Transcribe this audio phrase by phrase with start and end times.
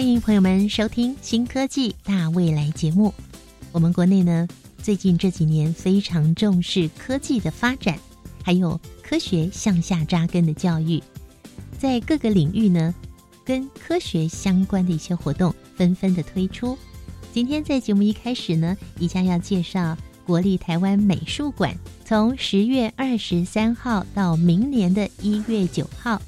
[0.00, 3.12] 欢迎朋友们收听《新科技大未来》节目。
[3.70, 4.48] 我们国内呢，
[4.82, 7.98] 最近这几年非常重视科技的发展，
[8.42, 11.02] 还有科学向下扎根的教育，
[11.78, 12.94] 在各个领域呢，
[13.44, 16.78] 跟科学相关的一些活动纷纷的推出。
[17.30, 21.76] 今天在节目一开始呢，宜将要介绍国立台湾美术馆，
[22.06, 26.22] 从十月二十三号到明年的一月九号。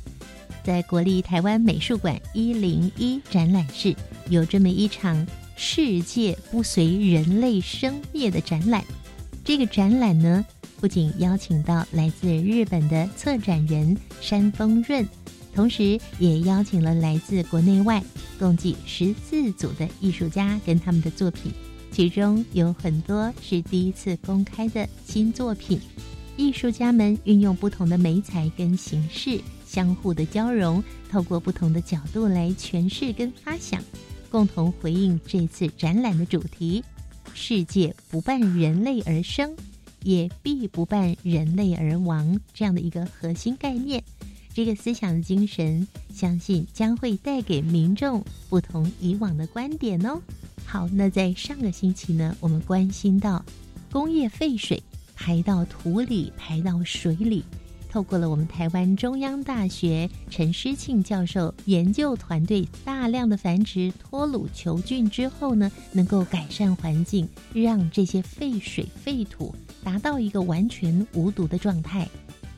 [0.64, 3.94] 在国立台湾美术馆一零一展览室，
[4.28, 8.84] 有这么一场“世界不随人类生灭”的展览。
[9.44, 10.44] 这个展览呢，
[10.80, 15.06] 不仅邀请到来自日本的策展人山峰润，
[15.54, 18.02] 同时也邀请了来自国内外
[18.38, 21.52] 共计十四组的艺术家跟他们的作品，
[21.90, 25.80] 其中有很多是第一次公开的新作品。
[26.36, 29.40] 艺术家们运用不同的媒材跟形式。
[29.72, 33.82] 相互的交融，透过不同的角度来诠释跟发想，
[34.30, 36.84] 共同回应这次展览的主题：
[37.32, 39.56] 世界不伴人类而生，
[40.02, 42.38] 也必不伴人类而亡。
[42.52, 44.04] 这样的一个核心概念，
[44.52, 50.20] 这个思想精神，相信将会带给民众不同以往的观点哦。
[50.66, 53.42] 好，那在上个星期呢，我们关心到
[53.90, 54.82] 工业废水
[55.16, 57.42] 排到土里，排到水里。
[57.92, 69.54] 透过了我们台湾中央大学陈诗庆教授研究团队大量的繁殖脱鲁球菌之后呢，能够改善环境，让这些废水废土
[69.84, 72.08] 达到一个完全无毒的状态。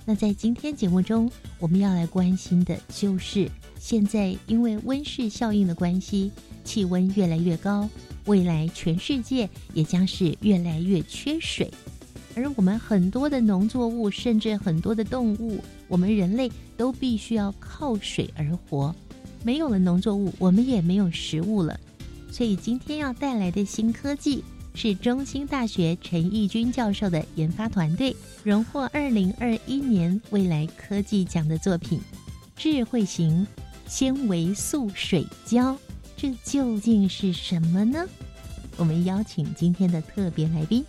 [0.04, 1.28] 那在今天节目中，
[1.58, 6.30] 我们要来关心的就是现在因为温室效应的关系，
[6.62, 7.88] 气温越来越高，
[8.26, 11.68] 未来全世界也将是越来越缺水。
[12.36, 18.94] 而我们很多的农作物，甚至很多的动物，我们人类都必须要靠水而活。
[19.42, 21.78] 没有了农作物，我们也没有食物了。
[22.30, 24.42] 所以今天要带来的新科技，
[24.74, 32.00] 是中兴大学陈义军教授的研发团队荣获二零二一年未来科技奖的作品——
[32.56, 33.46] 智慧型
[33.86, 35.76] 纤维素水胶。
[36.16, 38.04] 这究竟是什么呢？
[38.76, 40.84] 我们邀请今天的特别来宾。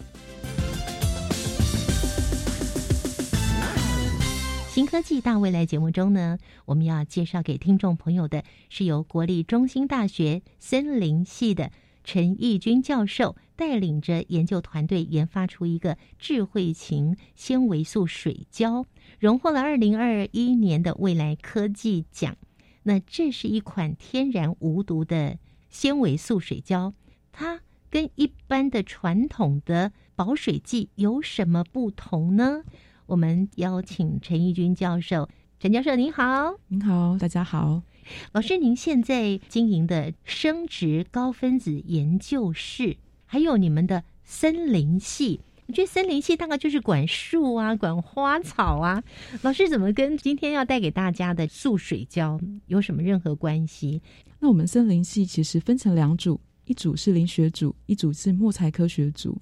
[4.75, 11.71] 新科技大未来节目中呢，我们要介绍给听众朋友的是由国立中心大学森林系的
[12.03, 18.85] 陈义军教授带领着研究团队研发出一个智慧型纤维素水胶，
[19.17, 22.35] 荣获了二零二一年的未来科技奖。
[22.83, 26.91] 那这是一款天然无毒的纤维素水胶，
[27.31, 32.65] 它跟一般的传统的保水剂有什么不同呢？
[33.07, 35.29] 我们邀请陈义军教授，
[35.59, 37.83] 陈教授您好，您好，大家好，
[38.31, 49.03] 老师，您现在经营的生殖高分子研究室，还有你们的森林系，我觉得森林系大概就是管树啊，管花草啊，
[49.43, 54.01] 老师怎么跟今天要带给大家的素水胶有什么任何关系？
[54.39, 59.37] 那我们森林系其实分成两组，一组是林学组，一组是木材科学组。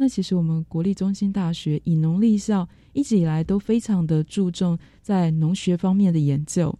[0.00, 6.72] 那其实我们国立中心大学以农立校，一直以来都非常的注重在农学方面的研究。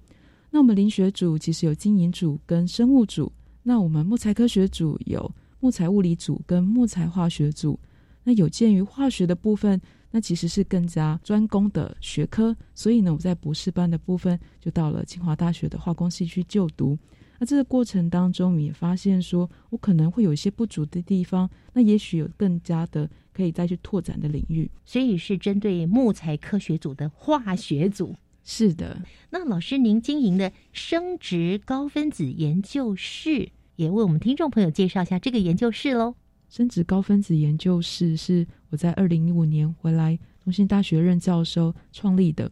[0.50, 3.30] 那我们林学组其实有经营组跟生物组，
[3.64, 7.78] 那我们木材科学组有木材物理组跟木材化学组。
[8.22, 9.80] 那有鉴于化学的部分，
[10.10, 16.96] 那其实是更加专攻的学科，所以呢，我在博士班的部分就到了清华大学的化工系去就读。
[17.38, 24.68] 那这个过程当中，也发现说我可能会有一些不足的地方，那也许有更加的可以再去拓展的领域。
[24.84, 28.14] 所以是针对木材科学组的化学组。
[28.42, 29.00] 是的。
[29.30, 36.14] 那老师，您经营的生殖高分子研究室，也为我们听众朋友介绍一下这个研究室喽。
[36.48, 42.50] 生殖高分子研究室是我在二零一五年回来中心大学任教授创立的。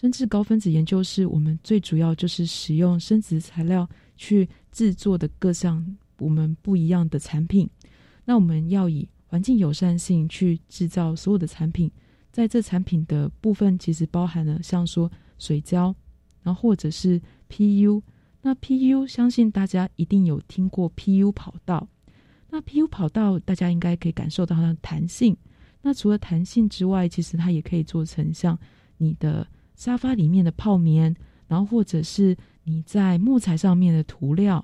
[0.00, 3.88] 生殖高分子研究室，我们最主要就是使用生殖材料。
[4.16, 7.68] 去制作的各项我们不一样的产品，
[8.24, 11.90] 那我们要以环境友善性去制造所有的产品，
[12.32, 15.94] 在这产品的部分其实包含了像说水胶，
[16.42, 17.20] 然后或者是
[17.50, 18.02] PU。
[18.42, 21.88] 那 PU 相信大家一定有听过 PU 跑道。
[22.48, 25.36] 那 PU 跑道大家应该可以感受到它的弹性。
[25.82, 28.56] 那除了弹性之外，其实它也可以做成像
[28.98, 31.14] 你的沙发里面的泡棉，
[31.48, 32.36] 然后或者是
[32.66, 34.62] 你在木材上面的涂料。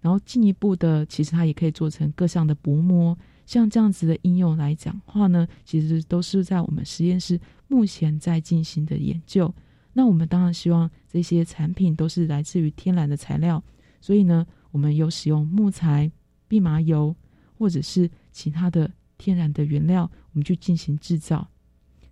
[0.00, 3.18] 然后进一步的，其实它也可以做成各项的薄膜。
[3.44, 9.52] 像这样子的应用来讲话呢，其实都是在我们实验室目前在进行的研究。
[9.92, 13.60] 那我们当然希望这些产品都是来自于天然的材料，
[14.00, 16.08] 所以呢，我们有使用木材、
[16.48, 17.14] 蓖麻油
[17.58, 18.88] 或者是其他的
[19.18, 21.48] 天然的原料，我们去进行制造。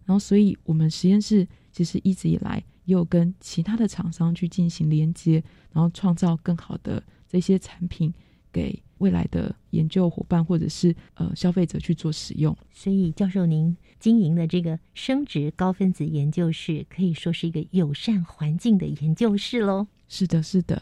[0.05, 5.43] 然后，所以我们实验室其实一直以来也有跟其他的厂商去进行连接，
[5.73, 7.03] 然后创造更好的。
[7.27, 8.15] 这些产品
[8.53, 12.57] 给未来的研究伙伴或者是呃消费者去做使用。
[12.73, 19.85] 所以，教授您经营的这个生殖高分子研究室可以说是一个友善环境的研究室喽。
[20.07, 20.81] 是的，是的。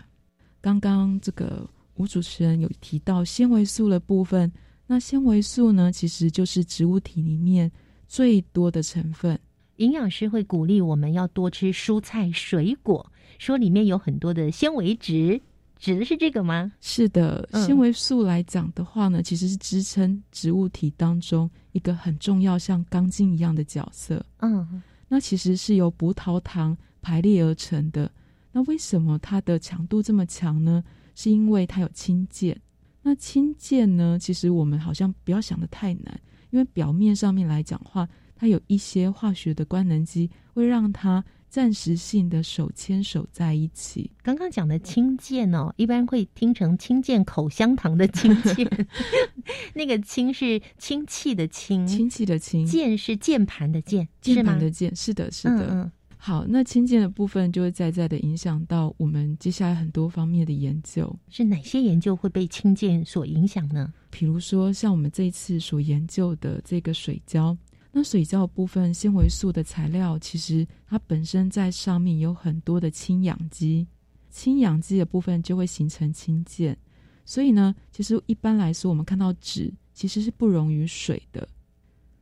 [0.60, 4.52] 刚刚这个吴主持人有提到纤维素的部分，
[4.86, 7.72] 那纤维素呢，其实就是植物体里面
[8.06, 9.40] 最多的成分。
[9.82, 13.04] 营养师会鼓励我们要多吃蔬菜水果，
[13.38, 15.40] 说里面有很多的纤维质。
[15.76, 16.72] 指的是这个吗？
[16.80, 24.24] 是的，纤维素来讲的话呢，其实是支撑植物体当中一个很重要，像钢筋一样的角色。
[24.38, 28.08] 嗯，那其实是由葡萄糖排列而成的。
[28.52, 30.84] 那为什么它的强度这么强呢？
[31.16, 32.56] 是因为它有氢键。
[33.02, 36.20] 那氢键呢，其实我们好像不要想的太难，
[36.50, 38.08] 因为表面上面来讲话，
[38.42, 41.24] 它有一些化学的官能基会让它。
[41.48, 44.10] 暂时性的手牵手在一起。
[44.22, 48.66] 刚刚讲的氢键哦，一般会听成氢键口香糖的氢键，
[49.74, 55.66] 那个氢是氢气的氢，氢气的氢，键是键盘的键，键盘的键，是的，是的。
[55.70, 61.14] 嗯，好，那氢键的部分就会在在的影响到我们接下来很多方面的研究。
[61.28, 63.92] 是哪些研究会被氢键所影响呢？
[64.08, 67.54] 比如说，像我们这一次所研究的这个水胶。
[67.94, 73.86] 那水胶部分纤维素的材料，其实它本身在上面有很多的氢氧基，
[74.30, 76.76] 氢氧基的部分就会形成氢键。
[77.24, 81.46] 所以呢，其实一般来说，我们看到纸其实是不溶于水的。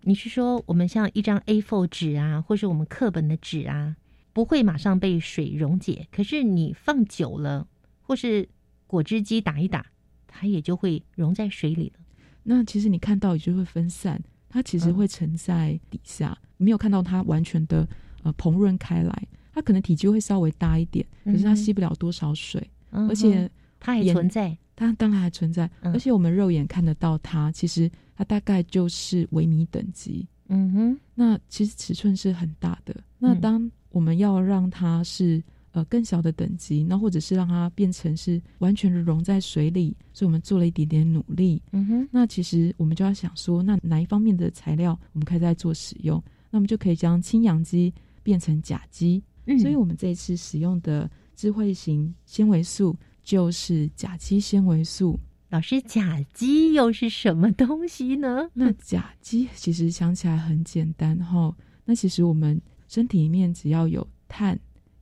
[0.03, 3.97] 你是说，我们像一张 A4 纸啊，或是我们课本的纸啊，
[4.33, 7.69] 不会马上被水溶解，可是你放久了，
[8.01, 8.49] 或是
[8.89, 9.87] 果汁机打一打，
[10.27, 12.05] 它也就会溶在水里了。
[12.43, 14.21] 那其实你看到也就会分散。
[14.51, 17.89] 它其实会沉在底下，没有看到它完全的
[18.23, 19.27] 呃膨润开来。
[19.55, 24.55] 它可能体积会稍微大一点，可是它吸不了多少水，而且它还存在。
[24.77, 30.27] 它当然还存在，而且我们肉眼看得到它，其实它大概就是微米等级。
[30.49, 32.95] 嗯哼，那其实尺寸是很大的。
[33.19, 35.43] 那当我们要让它是。
[35.73, 41.63] 呃，更小的等级，那或者是让它变成是完全的溶在水里，所以我们做了一点点努力。
[41.71, 46.21] 嗯哼，那其实我们就要想说，那哪一方面的材料我们可以再做使用？
[46.51, 47.95] 那我们就可以将氢氧基
[48.25, 49.23] 变成甲基。
[49.47, 55.17] 嗯，所以我们这一次使用的智慧型纤维素就是甲基纤维素。
[55.51, 58.49] 老师，甲基又是什么东西呢？
[58.55, 61.57] 那甲基其实想起来很简单哈。
[61.85, 64.59] 那其实我们身体里面只要有碳。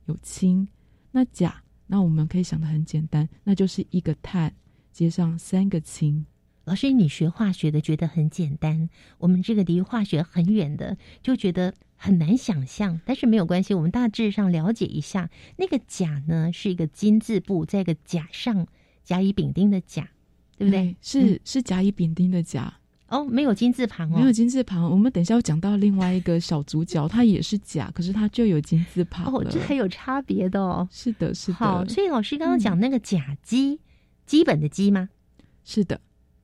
[0.09, 0.67] 有氢，
[1.11, 4.55] 那钾，那我们可以想的很简单，那就是一个碳
[4.91, 6.25] 接上三个氢。
[6.65, 8.89] 老师，你学化学的觉得很简单，
[9.19, 12.99] 我们这个离化学很远的就觉得很难想象。
[13.05, 18.67] 但是没有关系，我们大致上了解一下，那个钾呢是一个金字部，在一个甲上
[19.03, 20.09] 甲乙丙丁的甲，
[20.57, 20.95] 对不对？
[21.01, 22.78] 是是甲乙丙丁的甲。
[23.09, 24.89] 哦，没有金字旁哦，没有金字旁。
[24.89, 30.87] 我们等一下要讲到另外一个小主角，它也是甲，可是它就有金字旁哦，这还有差别的哦。
[30.91, 31.57] 是的，是的。
[31.57, 33.79] 好，所以老师刚刚讲那个甲基，
[34.25, 35.09] 基本的基吗？
[35.63, 35.99] 是的。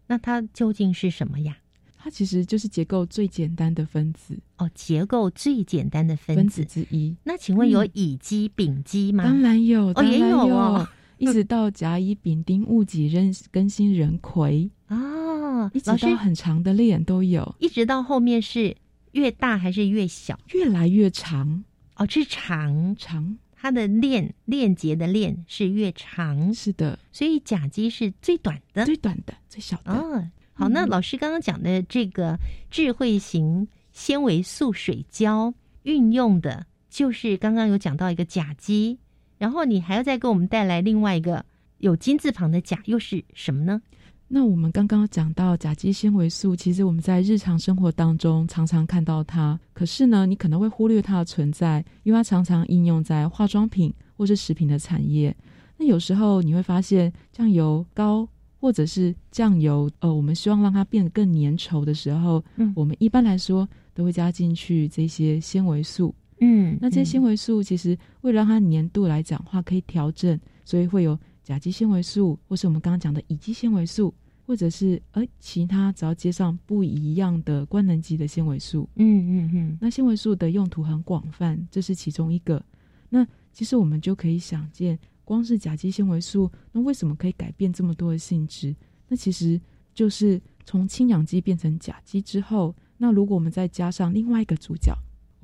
[0.07, 1.57] 那它究竟是什么呀？
[1.98, 7.15] 它其实就是结构最简单的分子哦，结构最简单的分子之一。
[7.24, 9.24] 那请问有乙基、丙基吗？
[9.24, 10.88] 当然有，哦，也有哦。
[11.17, 18.75] 一直到甲乙丙丁戊己壬庚辛壬癸啊，一直到很长的链都有，一直到后面是
[19.13, 20.38] 越大还是越小？
[20.53, 21.63] 越来越长
[21.95, 29.93] 哦，是长长，它的链链接的链是越长，是的，所以甲基是最短的，最短的，最小的。
[29.93, 32.38] 哦，好，那老师刚刚讲的这个
[32.69, 35.53] 智慧型纤维素水胶
[35.84, 39.00] 运用的，就是刚刚有讲到一个甲基。
[39.37, 41.45] 然后你还要再给我们带来另外一个
[41.79, 43.81] 有金字旁的钾，又是什么呢？
[44.27, 55.35] 那我们刚刚讲到甲基纤维素，其实我们在日常生活当中常常看到它，可是呢，你可能会忽略它的存在，因为它常常应用在化妆品或是食品的产业。
[55.77, 58.27] 那有时候你会发现，酱油膏
[58.59, 66.15] 或者是酱油，呃，我们希望让它变得更粘稠的时候，嗯我们一般来说都会加进去这些纤维素。
[66.39, 74.13] 嗯，那这些嗯纤维素其实为了让它粘度来讲话，可以调整，所以会有甲基纤维素，或是我们刚刚讲的乙基纤维素，
[74.45, 78.89] 或者是呃其他只要接上不一样的官能基的纤维素。
[78.95, 82.63] 嗯嗯嗯，那纤维素的用途很广泛，这是其中一个。
[83.09, 88.75] 那其实我们就可以想见，光是甲基纤维素，那为什么可以改变这么多的性质？
[89.07, 89.59] 那其实
[89.93, 94.93] 就是从氢氧基变成甲基之后，那如果我们再加上另外一个主角，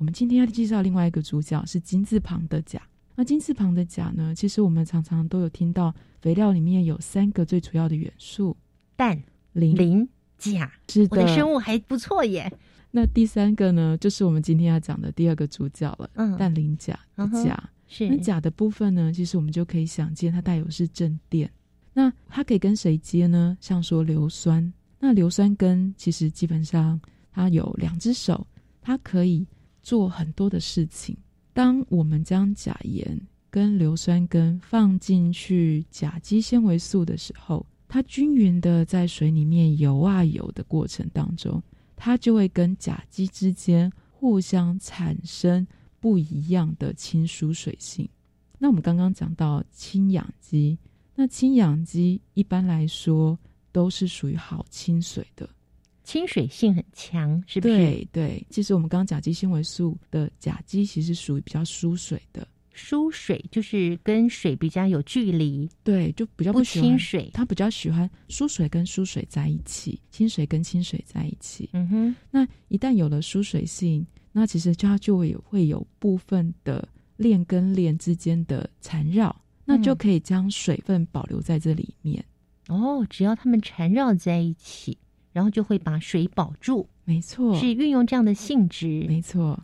[0.02, 2.82] 我们今天要介绍另外一个主角是金字旁的钾。
[3.14, 8.56] 那金字旁的钾呢，其实我们常常都有听到，肥料里面有三个最主要的元素，
[8.96, 12.52] 氮、磷、磷、钾，是我的生物还不错耶。
[12.90, 17.70] 那第三个呢，就是我们今天要讲的第二个主角了，嗯，氮磷钾的嗯哼钾。
[17.86, 21.48] 是那钾的部分呢，其实我们就可以想见，它带有是正电。
[21.92, 23.56] 那它可以跟谁接呢？
[23.60, 28.44] 像说硫酸，那硫酸根其实基本上它有两只手，
[28.80, 29.46] 它可以
[29.82, 31.16] 做很多的事情。
[31.52, 33.20] 当我们将钾盐
[33.50, 41.62] 跟硫酸根放进去甲基纤维素的时候，它均匀的在水里面游啊游的过程当中，
[41.94, 45.66] 它就会跟甲基之间互相产生
[46.00, 48.08] 不一样的亲疏水性。
[48.58, 50.78] 那我们刚刚讲到氢氧基，
[51.14, 53.38] 那氢氧基一般来说
[53.70, 55.48] 都是属于好亲水的。
[56.04, 57.74] 亲水性很强，是不是？
[57.74, 67.30] 对对，其实我们刚刚甲基纤维素的甲基其实属于比较疏水的，疏水就是跟水比较有距离，对，就比较不喜欢亲水。
[67.32, 71.68] 它比较喜欢疏水跟疏水在一起，清水跟清水在一起。
[71.72, 82.24] 嗯哼，那一旦有了疏水性，那其实它就会有会有部分的链跟链之间的缠绕，那就嗯可以将水分保留在这里面。
[82.68, 84.96] 哦，只要它们缠绕在一起，
[85.32, 89.04] 然后就会把水保住，没错，是运用这样的性质。
[89.08, 89.60] 没错。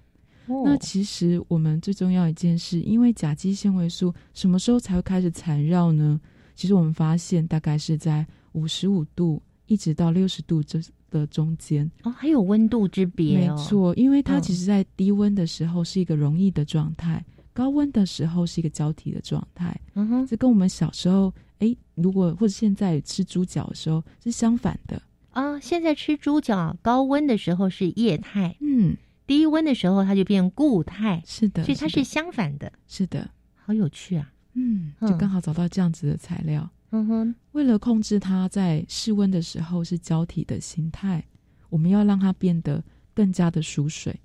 [0.47, 6.19] 哦那其实我们最重要一件事，因为甲基纤维素什么时候才会开始缠绕呢？
[6.55, 11.89] 其实我们发现大概是在五十五度一直到六十度这的中间。
[12.03, 13.57] 哦，还有温度之别没哦。
[13.59, 17.23] 错，因为它嗯其实在低温的时候是一个容易的状态，
[17.53, 19.79] 高温的时候是一个胶体的状态。
[19.97, 25.01] 嗯哼，这跟我们小时候，哎，如果或者现在吃猪脚的时候是相反的。
[25.31, 34.33] 啊，现在吃猪脚，高温的时候是液态，嗯，低温的时候它就变固态，是的，所以它是相反的，是的，好有趣啊。
[34.55, 36.69] 嗯，就嗯刚好找到这样子的材料。
[36.91, 41.23] 嗯哼，为了控制它在室温的时候是胶体的形态，
[41.69, 42.83] 我们要让它变得
[43.15, 44.19] 更加的疏水。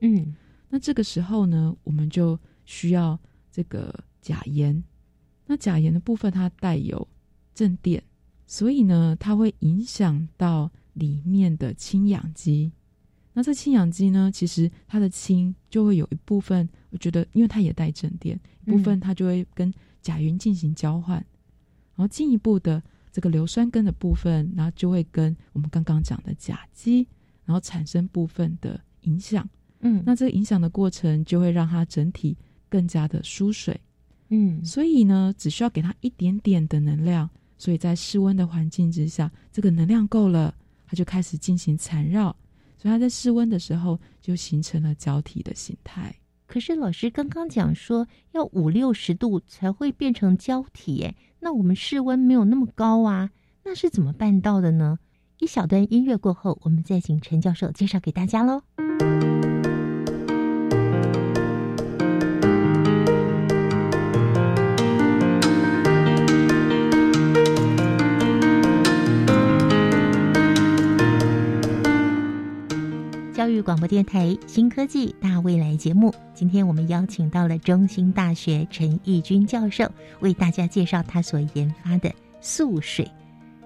[0.00, 0.34] 嗯，
[0.70, 3.18] 那这个时候呢，我们就需要
[3.52, 4.82] 这个钾盐。
[5.46, 7.06] 那钾盐的部分它带有
[7.54, 8.02] 正电，
[8.46, 12.70] 所以呢，它会影响到里面的氢氧基。
[13.32, 21.16] 那这氢氧基呢，其实它的氢就会有一部分，我觉得因为它也带正电，一部分它就会跟甲云进行交换，
[21.94, 27.06] 然后进一步的这个硫酸根的部分，然后就会跟我们刚刚讲的甲基，
[27.44, 29.46] 然后产生部分的影响。
[29.80, 32.34] 嗯，那这个影响的过程就会让它整体
[32.70, 33.78] 更加的疏水，
[34.30, 40.54] 嗯，所以呢，只需要给它一点点的能量，所以在室温的环境之下，这个能量够了，
[40.86, 42.34] 它就开始进行缠绕，
[42.76, 46.14] 所以它在室温的时候就形成了胶体的形态。
[46.46, 53.30] 可是老师刚刚讲说要五六十度才会变成胶体，哎，那我们室温没有那么高啊，
[53.64, 54.98] 那是怎么办到的呢？
[55.38, 58.62] 一小段音乐过后，我们再请陈教授介绍给大家喽。
[73.66, 83.10] 广播电台新科技大未来节目，今天我们邀请到了中兴大学陈义军教授，为大家介绍他所研发的速水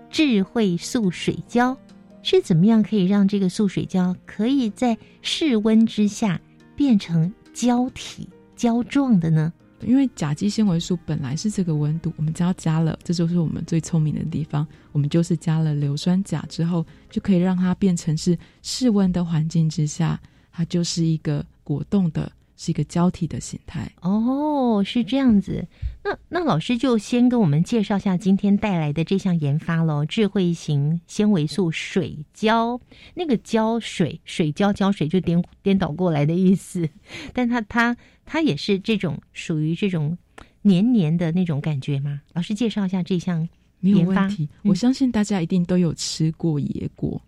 [0.09, 1.76] 智慧速水胶
[2.23, 6.40] 是怎么样可以让这个速水胶可以在室温之下
[6.75, 8.26] 变成胶体
[8.57, 9.52] 胶状的呢？
[9.83, 14.67] 因为甲基纤维素本来是这个温度，我们只要加了，这就是我们最聪明的地方。
[14.93, 20.21] 我们就是加了硫酸钾之后，就可以让它变成是室温的环境之下，
[20.51, 22.31] 它就是一个果冻的，
[22.62, 23.90] 是一个胶体的形态。
[24.02, 25.67] 哦，是这样子。
[26.05, 32.79] 那那老师就先跟我们介绍一下今天带来的这项研发喽，智慧型纤维素水胶。
[33.14, 36.87] 那个胶水水胶胶水就颠颠倒过来的意思，
[37.33, 40.19] 但它它它也是这种属于这种
[40.61, 42.21] 黏黏的那种感觉吗？
[42.35, 43.49] 老师介绍一下这项
[43.79, 44.45] 没有研发问题。
[44.64, 47.23] 嗯我相信大家一定都有吃过野果，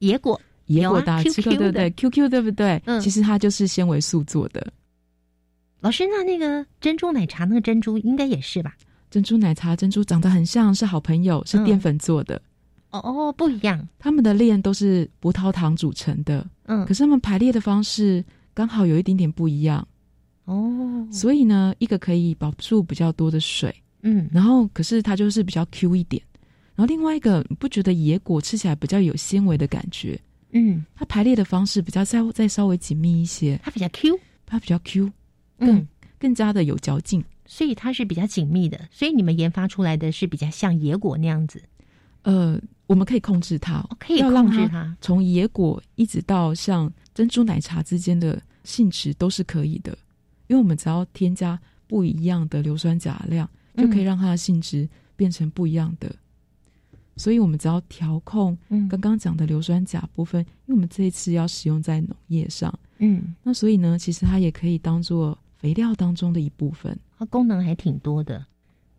[0.00, 2.82] 野果，野果大家吃过 QQ 对不对？QQ 对不对？
[2.86, 4.72] 嗯其实它就是纤维素做的。
[5.80, 8.74] 老师，那那个珍珠奶茶那个珍珠应该也是吧？
[9.10, 12.40] 珍珠奶茶珍珠长得很像，是好朋友，是嗯淀粉做的。
[12.90, 19.86] 哦哦，不一样，它们的链都是葡萄糖组成的，嗯可，是它们排列的方式刚好有一点点不一样。
[20.46, 26.22] 哦，所以呢，一个可以保住比较多的水，嗯，然后可是它就是比较 Q 一点。
[26.74, 30.18] 然后另外一个，不觉得野果吃起来比较有纤维的感觉？
[30.56, 35.12] 嗯，它排列的方式比较再再稍微紧密一些，它比较 Q，它比较 Q，
[35.58, 35.66] 嗯。
[35.66, 37.24] 更，更加的有嚼劲。
[37.48, 41.62] 所以它是比较紧密的，所以你们研发出来的是比较像野果那样子，
[42.22, 44.82] 呃，我们可以控制它，哦可以控制它。
[44.82, 49.96] 它，从野果一直到像珍珠奶茶之间的性质都是可以的，
[50.48, 54.04] 因为我们只要添加不一样的硫酸钾量，就可以嗯。
[54.04, 56.12] 让它的性质变成不一样的。
[57.16, 66.98] 所以我们只要调控嗯刚刚讲的硫酸钾部分，因为我们这一次要使用在农业上，嗯，那所以呢，其实它也可以当做肥料当中的一部分。
[67.18, 68.44] 它功能还挺多的。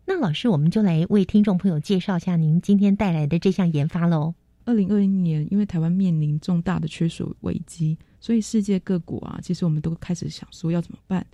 [0.04, 4.34] 那老师，我们就来为听众朋友介绍一下您今天带来的这项研发喽。
[4.64, 11.24] 二零二零年，因为台湾面临重大的缺水危机，所以世界各国啊，其实我们都开始想说要怎么办。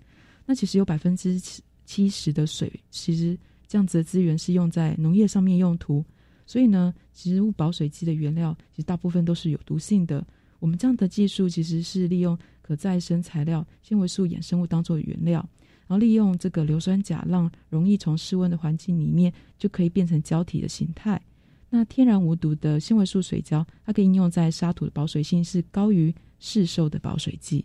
[0.44, 1.40] 那其实有百分之
[1.84, 6.04] 七十的水，其实这样子的资源是用在农业上面用途，
[6.46, 10.24] 所以呢，植物保水剂的原料其实大部分都是有毒性的。
[10.58, 15.46] 我们这样的技术其实是利用可再生材料纤维素衍生物当做原料，
[15.86, 21.20] 然后利用这个硫酸钾，让容易从室温的环境里面就可以变成胶体的形态。
[21.68, 27.64] 那天然无毒的纤维素水胶，它可以应用在沙土的保水性是高于市售的保水剂，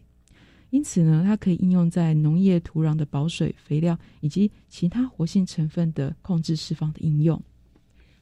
[0.71, 7.42] 因此呢，它可以应用在农业土壤的保水、肥料以及其他活性成分的控制释放的应用。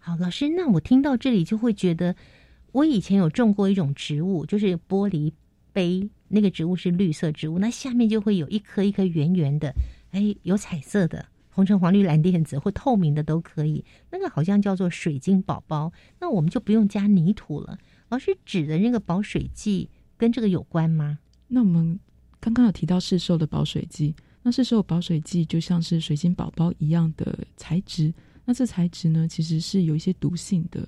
[0.07, 2.15] 好，老师，那我听到这里就会觉得，
[2.71, 5.33] 我以前有种过一种植物，就是玻璃
[5.73, 9.73] 杯，那个植物是绿色植物，那下面就会有一颗一颗圆圆的，
[10.11, 13.83] 哎，有彩色的，红橙黄绿蓝靛紫或透明的都可以。
[14.09, 15.91] 那个好像叫做水晶宝宝，
[16.21, 17.77] 那我们就不用加泥土了。
[18.07, 21.19] 老师指的那个保水剂跟这个有关吗？
[21.49, 21.99] 那我们
[22.39, 28.13] 刚刚有提到市售的保水剂，那市售保水剂就像是水晶宝宝一样的材质，
[28.47, 30.87] 那这材质呢其实是有一些毒性的，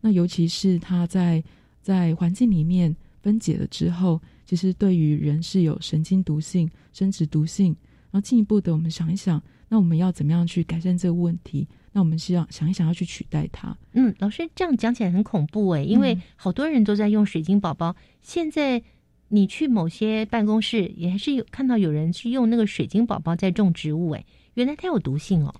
[0.00, 1.42] 那尤其是它在
[1.80, 7.74] 在环境里面分解了之后，其实对于人是有神经毒性、生殖毒性。
[8.10, 11.68] 然后进一步的，我们想一想，那我们要怎么样去改善这个问题？
[11.92, 13.76] 那我们希望想一想要去取代它。
[13.92, 17.94] 嗯，老师这样讲起来很恐怖诶，因为嗯好多人都在用水晶宝宝。
[18.22, 18.82] 现在
[19.28, 25.54] 你去某些办公室，也还是有看到有人去用那个水晶宝宝在种植物，诶，原来它有毒性哦。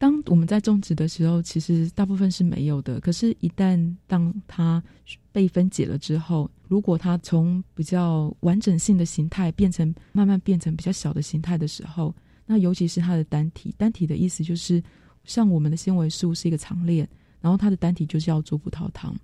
[0.00, 2.98] 当我们在种植的时候，其实大部分是没有的。
[3.00, 4.82] 可是，一旦当它
[5.30, 12.14] 被分解了之后，如果它从比较完整性的形态变成慢慢变成比较小的形态的时候，
[12.46, 14.82] 那尤其是它的单体，单体的意思就是
[15.24, 17.06] 像我们的纤维素是一个长链，
[17.42, 19.14] 然后它的单体就叫做葡萄糖，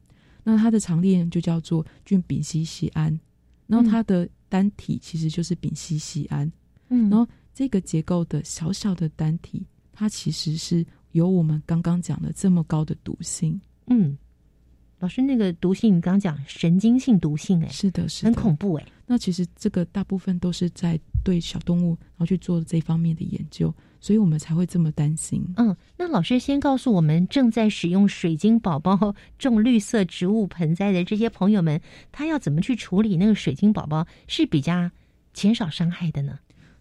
[0.44, 3.18] 那它的长链就叫做聚丙烯酰胺，
[3.66, 6.52] 然后它的单体其实就是丙烯酰胺。
[6.90, 9.64] 嗯，然后这个结构的小小的单体，
[9.96, 13.58] 它其实是有我们刚刚讲的这么高的毒性。
[13.86, 14.16] 嗯，
[14.98, 18.86] 老师那个毒性，你刚刚讲神经性毒性，诶，是的，是的，很恐怖诶。
[19.06, 25.42] 那其实这个大部分都是在对小动物，然后去做这方面的研究，所以我们才会这么担心。
[25.56, 31.80] 嗯，那老师先告诉我们，正在使用水晶宝宝种绿色植物盆栽的这些朋友们，
[32.12, 34.90] 他要怎么去处理那个水晶宝宝是比较
[35.32, 36.38] 减少伤害的呢？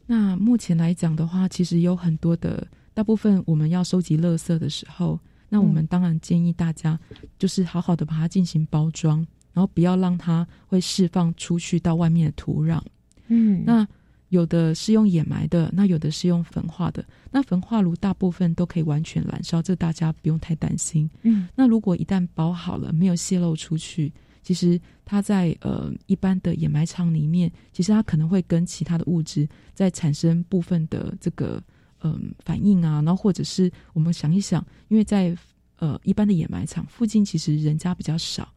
[0.07, 6.99] 那目前来讲的话，其实有很多的，大部分我们要收集垃圾的时候，那我们当然建议大家
[7.37, 9.17] 就是好好的把它进行包装，
[9.53, 12.81] 然后不要让它会释放出去到外面的土壤。
[13.27, 13.85] 嗯，那
[14.29, 17.05] 有的是用掩埋的，那有的是用焚化的。
[17.31, 21.09] 那焚化炉大部分都可以完全燃烧，这大家不用太担心。
[21.23, 31.61] 嗯那如果一旦包好了，没有泄漏出去，其实它在呃一般的掩埋场里面，其实它可能会跟其他的物质在产生部分的这个
[32.07, 35.35] 嗯、反应啊，然后或者是我们想一想，因为在
[35.79, 38.47] 呃一般的掩埋场附近，其实人家比较少，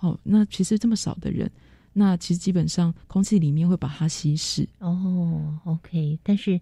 [0.00, 1.50] 哦，那其实这么少的人。
[1.94, 6.60] 那其实基本上空气里面会把它稀释，哦，OK，但是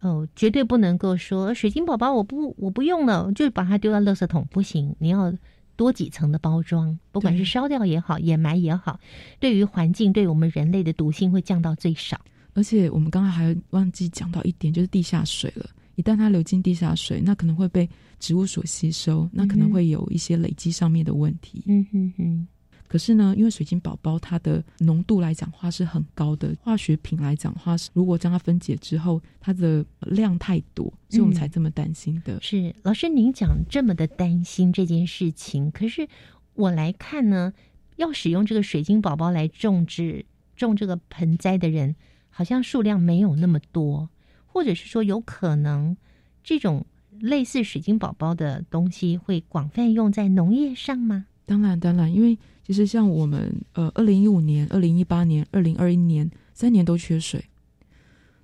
[0.00, 5.32] 哦，绝对不能够说水晶宝宝我不我不用了，就把它丢到垃圾桶，不行，你要
[5.76, 8.98] 多几层的包装，不管是烧掉也好，掩埋也好，
[9.38, 12.20] 对于环境对我们人类的毒性会降到最少。
[12.52, 15.70] 而且我们刚刚还忘记讲到一点，就是地下水了。
[15.96, 17.88] 一旦它流进地下水，那可能会被
[18.20, 21.64] 植物所吸收，那可能会有一些累积上面的问题。
[21.66, 22.48] 嗯哼哼。
[22.88, 32.40] 可是呢，因为水晶宝宝它的浓度来讲话是很高的，化学品来讲话是，如果将它分解之后，它的量太多，所以我们才这么担心的。
[32.40, 36.06] 是老师，您讲这么的担心这件事情，可是
[36.54, 37.52] 我来看呢，
[37.96, 41.96] 要使用这个水晶宝宝来种植种这个盆栽的人，
[42.30, 44.08] 好像数量没有那么多，
[44.56, 45.94] 或者是说有可能
[46.42, 46.82] 这种
[47.20, 51.26] 类似水晶宝宝的东西会广泛用在农业上吗？
[51.44, 52.38] 当然，当然，因为。
[52.64, 57.44] 其实像我们呃，二零一五年、二零一八年、二零二一年三年都缺水，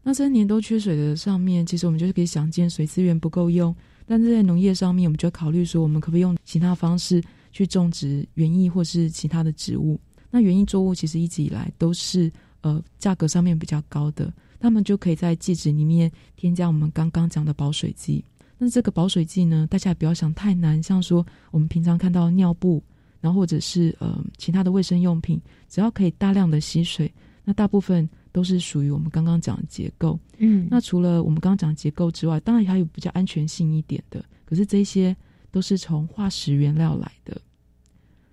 [0.04, 3.74] 那三年都缺水的上面，其实我们就是可以想见水资源不够用。
[4.06, 7.20] 但是在农业上面，我们就考虑说，我们可不可以用其他方式
[7.50, 9.98] 去种植园艺或是其他的植物？
[10.30, 18.24] 那园艺作物其实一直以来都是呃价格上面比较高的，他们就可以在季质里面添加我们刚刚讲的保水剂。
[18.56, 22.80] 那这个保水剂呢，大家也不要想太难，像说我们平常看到尿布。
[23.20, 27.12] 然后或者是呃其他的卫生用品，只要可以大量的吸水，
[27.44, 30.18] 那大部分都是属于我们刚刚讲的结构。
[30.38, 34.24] 嗯，那除了我们刚刚讲结构之外，当然还有比较安全性一点的。
[34.44, 35.16] 可是这些
[35.52, 37.40] 都是从化石原料来的。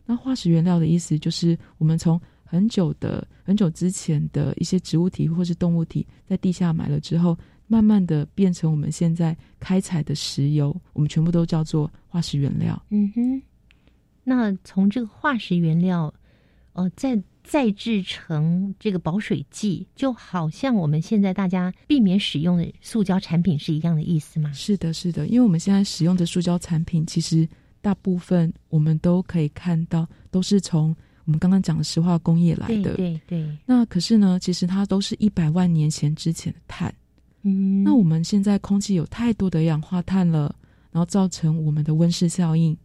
[0.08, 12.82] 那化石原料的意思就是我们从很久的很久之前的一些植物体或是动物体在地下埋了之后，慢慢的变成我们现在开采的石油，我们全部都叫做化石原料。
[12.90, 13.42] 嗯哼。
[14.24, 16.12] 那从这个化石原料，
[16.74, 24.52] 呃，再再制成这个保水剂，就好像我们现在大家避免使用的塑胶产品是一样的意思吗？
[24.54, 27.48] 是的，是的，因为我们现在使用的塑胶产品，其实
[27.80, 30.96] 大部分我们都可以看到，都是从
[31.30, 32.96] 我们刚刚讲的石化工业来的。
[32.96, 33.48] 对对。
[33.68, 36.92] 那可是呢，其实它都是一百万年前之前的碳。
[37.44, 37.84] 嗯。
[37.84, 40.56] 那我们现在空气有太多的氧化碳了，
[40.92, 42.76] 然后造成我们的温室效应。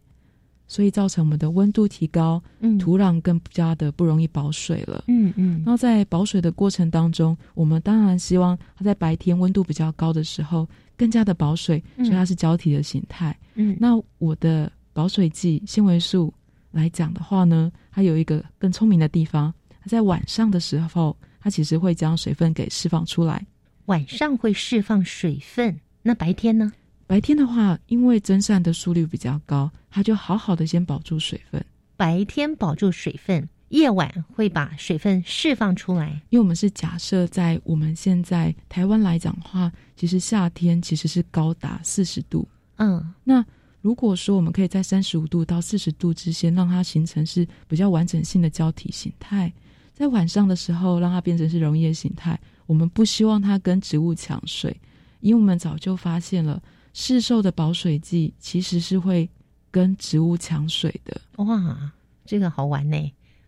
[0.67, 5.61] 所以造成我们的温度提高，嗯，土壤更加的不容易保水了，嗯嗯。
[5.63, 13.35] 然后在保水的过程当中，我们当然希望它在白天温度比较高的时候更加的保水，所以它是胶体的形态。
[13.55, 16.33] 嗯，那我的保水剂纤维素
[16.75, 23.43] 来讲的话呢，它有一个更聪明的地方，它在晚上的时候，它其实会将水分给释放出来。
[23.85, 26.73] 晚上会释放水分，那白天呢？
[27.07, 31.63] 白天的话，因为蒸散的速率比较高，它就好好的先保住水分。
[31.95, 36.09] 白天保住水分，夜晚会把水分释放出来。
[36.29, 42.45] 因为我们是假设在我们现在台湾来讲的话，其实夏天其实是高达四十度。
[42.77, 43.45] 嗯，那
[43.85, 49.53] 如果说我们可以在三十五度到四十度之间，让它形成是比较完整性的胶体形态，
[49.93, 54.75] 在晚上的时候让它变成是溶液形态，我们不希望它跟植物抢水，
[55.19, 56.59] 因为我们早就发现了。
[56.93, 59.29] 市售的保水剂其实是会
[59.69, 61.91] 跟植物抢水的哇，
[62.25, 62.97] 这个好玩呢。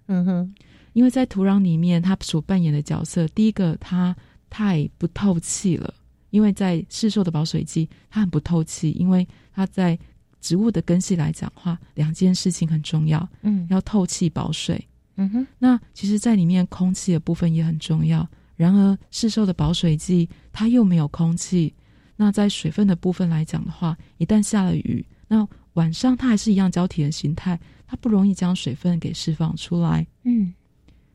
[0.06, 0.56] 嗯哼，
[0.93, 4.15] 因为在土壤里面，它所扮演的角色，第一个它
[4.52, 5.91] 太不透气了。
[6.30, 9.97] 因为在市售的保水剂，它很不透气，因为它在
[10.41, 13.28] 植物的根系来讲话，两件事情很重要。
[13.41, 14.86] 嗯，要透气保水。
[15.15, 18.28] 嗯哼，那其实，在里面空气的部分也很重要。
[18.56, 21.73] 然而，市售的保水剂它又没有空气。
[22.15, 30.06] 那在水分的部分来讲的话，一旦下了雨，那晚上它还是一样胶体的形态，它不容易将水分给释放出来。
[30.23, 30.54] 嗯，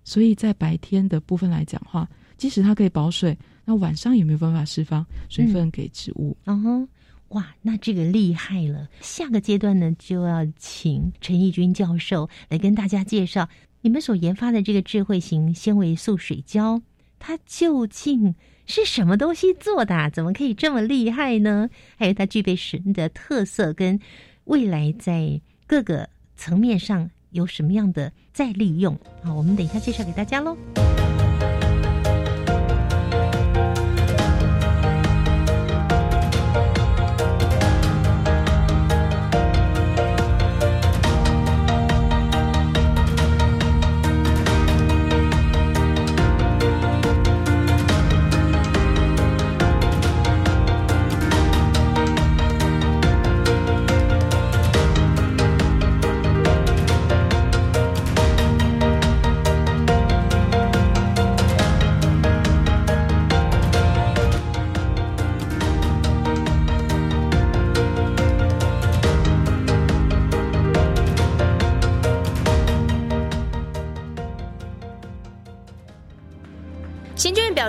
[0.05, 6.37] 所以在白天的部分来讲话，即使它可以保水，那晚上也没有办法释放水分给植物。
[6.45, 6.89] 嗯哼，
[7.33, 8.89] 哇，那这个厉害了！
[9.03, 13.49] 下个阶段呢，就要请陈义军教授来跟大家介绍
[13.83, 16.81] 你们所研发的这个智慧型纤维素水胶，
[17.19, 18.35] 它究竟。
[18.65, 20.09] 是什么东西做的？
[20.11, 21.69] 怎么可以这么厉害呢？
[21.97, 23.75] 还有它具备什么的特色？
[23.75, 23.99] 跟
[24.45, 28.97] 未来在各个层面上有什么样的再利用？
[29.25, 30.57] 好，我们等一下介绍给大家喽。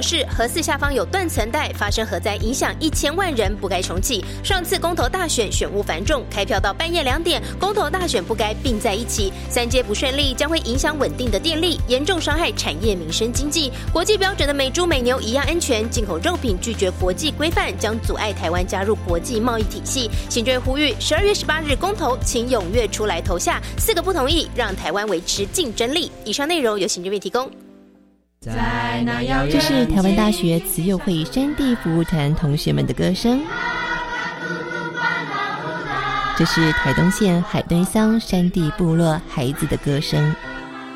[0.04, 4.24] 示，核四下方有断层带，发生核灾，影响一千万人，不该重启。
[4.44, 9.32] 上次公投大选选务繁重，开票到半夜两点，公投大选不该并在一起。
[9.50, 13.72] 三阶不顺利，将会影响稳定的电力，严重伤害产业、民生、经济。
[13.94, 20.12] 国际标准的美猪美牛一样安全，进口肉品拒绝国际规范，将阻碍台湾加入国际贸易体系。
[20.30, 23.62] 行政院呼吁，十二月十八日公投，请踊跃出来投下。
[23.78, 26.12] 四个不同意，让台湾维持竞争力。
[26.26, 27.63] 以上内容由行政院提供。
[28.44, 33.40] 这是台湾大学慈幼会山地服务团同学们的歌声。
[36.38, 40.36] 这是台东县海端乡山地部落孩子的歌声。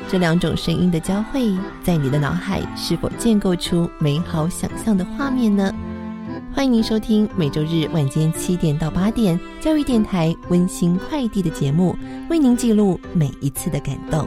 [0.08, 5.72] 这两种声音的交汇，在你的脑海是否建构出美好想象的画面呢？
[6.54, 11.96] 欢迎您收听每周日晚间七点到八点教育电台温馨快递的节目，
[12.28, 14.26] 为您记录每一次的感动。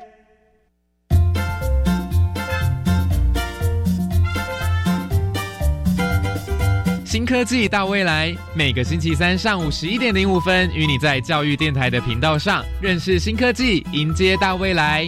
[7.11, 15.05] 新科技大未来，每个星期三上午十一点零五分，与你在教育电台的频道上认识新科技，迎接大未来。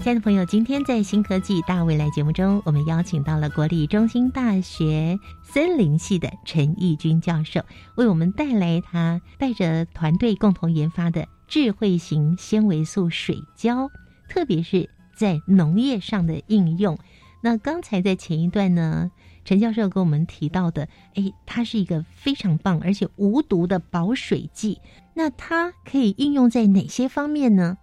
[0.00, 7.60] 亲爱的朋友，今天在新科技大未来节目中，我们邀请到了国立中心大学森林系的陈义军教授，
[7.94, 11.24] 为我们带来他带着团队共同研发的。
[11.48, 13.90] 智慧型纤维素水胶，
[14.28, 16.98] 特别是在农业上的应用。
[17.42, 19.10] 那刚才在前一段呢，
[19.44, 24.80] 陈教授跟我们提到的，哎，它是一个非常棒而且无毒的保水剂。
[25.14, 27.78] 那它可以应用在哪些方面呢？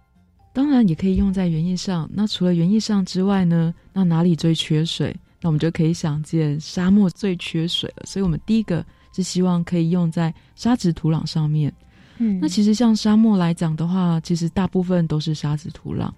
[0.52, 2.08] 当然也可以用在园艺上。
[2.12, 5.16] 那除了园艺上之外呢，那哪里最缺水？
[5.40, 8.04] 那我们就可以想见沙漠最缺水了。
[8.06, 11.72] 所以我们第一个是希望可以用在沙质土壤上面。
[12.18, 16.10] 嗯，那其实像沙漠来讲的话，其实大部分都是沙子土壤。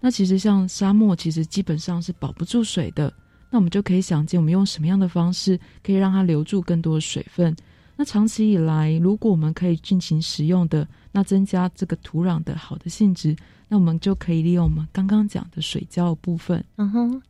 [0.00, 3.12] 那其实像沙漠，其实基本上是保不住水的。
[3.50, 7.54] 那我们就可以想见，我们用什么样的方式可以让它留住更多的水分？
[7.96, 13.36] 那长期以来，如果我们可以进行使用的，那增加这个土壤的好的性质，
[13.68, 16.64] 那我们就可以利用我们刚刚讲的水胶的部分。
[16.76, 17.22] 嗯哼，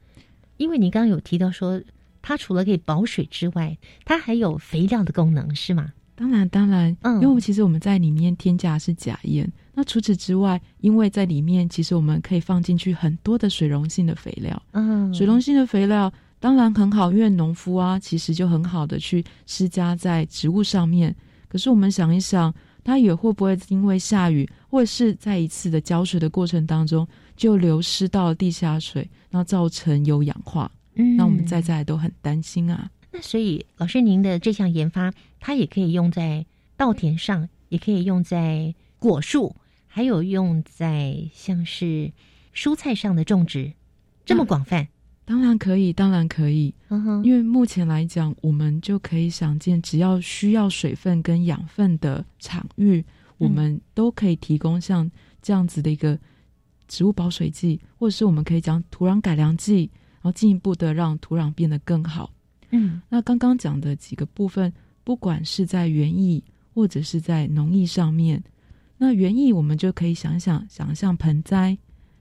[0.58, 1.82] 因为你刚刚有提到说，
[2.22, 5.92] 它除了可以保水之外，它还有肥料的功能，是吗？
[6.20, 9.50] 当然，当然，嗯，因为其实我们在里面添加是假盐。
[9.72, 14.62] 那除此之外，因为在里面，其实我们可以放进去很多的水溶性的肥料。
[14.72, 21.16] 嗯，水溶性的肥料当然很好，因为农夫啊，其实就很好的去施加在植物上面。
[21.48, 22.54] 可是我们想一想，
[22.84, 30.70] 它也会不会因为下雨，或者是在一次的浇水的过程当中，就流失到地下水，然后造成有氧化？
[30.96, 32.90] 嗯，那我们在在都很担心啊。
[33.12, 36.46] 那所以，老师您的这项研发，它也可以用在
[36.76, 42.12] 稻田上，也可以用在果树，还有用在像是
[42.54, 43.72] 蔬菜上的种植，
[44.24, 44.86] 这么广泛？
[45.24, 46.74] 当然可以，当然可以。
[46.88, 53.04] 嗯哼，因为目前来讲，我们就可以想见，只要需要水分跟养分的场域，
[53.38, 55.10] 我们都可以提供像
[55.42, 56.18] 这样子的一个
[56.88, 62.30] 植物保水剂，或者是我们可以讲土壤改良剂，然后进一步的让土壤变得更好。
[62.70, 64.72] 嗯，那刚刚讲的几个部分，
[65.04, 68.42] 不管是在园艺或者是在农艺上面，
[68.96, 71.76] 那园艺我们就可以想想，想象盆栽，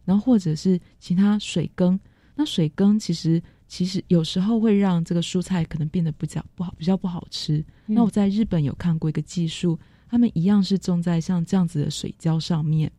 [0.05, 1.99] 然后或者是其他水耕。
[2.35, 7.63] 那水耕其实其实有时候会让这个蔬菜可能变得比较不好，比较不好吃。
[7.85, 9.77] 那我在日本有看过一个技术，
[10.09, 12.91] 他们一样是种在像这样子的水浇上面，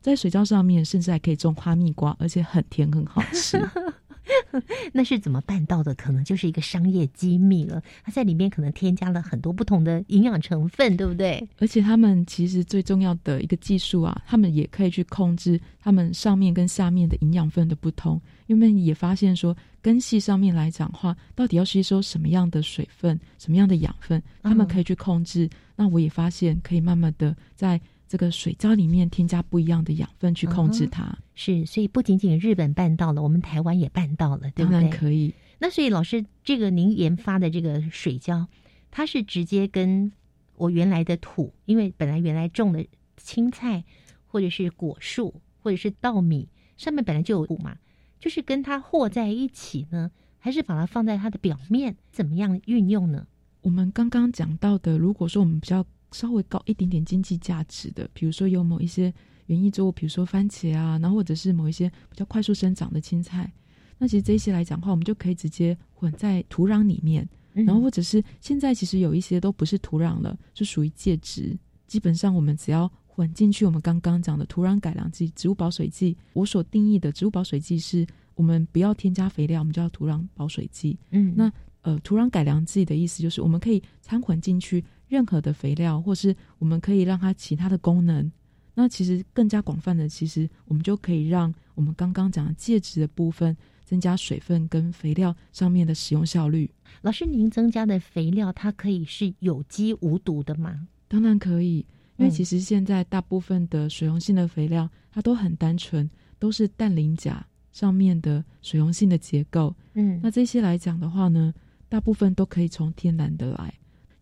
[0.00, 3.58] 在水浇上面，甚至还可以种哈密瓜，而且很甜很好吃。
[4.92, 5.94] 那是怎么办到的？
[5.94, 7.82] 可能就是一个商业机密了。
[8.04, 11.46] 它在里面可能添加了很多不同的营养成分，对不对？
[11.58, 18.20] 而且他们其实最重要的一个技术啊，他们也可以去控制他们上面跟下面的营养分的不同。
[18.46, 25.48] 因为也发现说，根系上面来讲话，到底要吸收什么样的水分、什么样的养分，他们可以去控制。
[25.74, 27.80] 那我也发现，可以慢慢的在。
[28.08, 34.88] 这个水胶里面添加不一样的养分去控制它，是，所以不仅仅日本办到了，我们台湾也办到了，对不对？
[34.90, 35.34] 可以。
[35.58, 38.46] 那所以老师，这个您研发的这个水胶，
[38.90, 40.12] 它是直接跟
[40.54, 43.82] 我原来的土，因为本来原来种的青菜
[44.26, 47.76] 或者是果树或者是稻米上面本来就有土嘛，
[48.20, 53.26] 就是跟它和在一起呢，还是把它放在它的表面，怎么样运用呢？
[53.62, 55.84] 我们刚刚讲到的，如果说我们比较。
[56.16, 59.12] 稍微高一点点经济价值的，比如说有某一些
[59.46, 63.52] 园艺作物，比如说番茄啊，然后或者是某一些比较快速生长的青菜，
[63.98, 71.54] 那其实这些来讲的话，我们就可以直接混在土壤里面，然后或者是现在其实有一些都不是土壤了，是属于介质。
[71.86, 80.98] 基本上我们只要混进去，我们刚刚讲的土壤改良剂、植物保水剂，我所定义的植物保水剂是我们不要添加肥料，我们叫土壤保水剂。
[81.10, 81.52] 嗯，那
[81.86, 84.84] 呃，土壤改良剂的意思就是我们可以掺混进去。
[85.08, 88.28] 任何的肥料，或是我们可以让它其他的功能，
[88.74, 96.68] 那其实更加广泛的，其实我们就可以让我们刚刚讲的介质的部分增加水分跟肥料上面的使用效率。
[97.02, 100.88] 老师，您增加的肥料它可以是有机无毒的吗？
[101.06, 109.72] 当然可以，因为其实现在大部分的水溶性的肥料它都很单纯，都是氮磷钾上面的水溶性的结构。
[109.94, 111.54] 嗯，那这些来讲的话呢，
[111.88, 113.72] 大部分都可以从天然的来。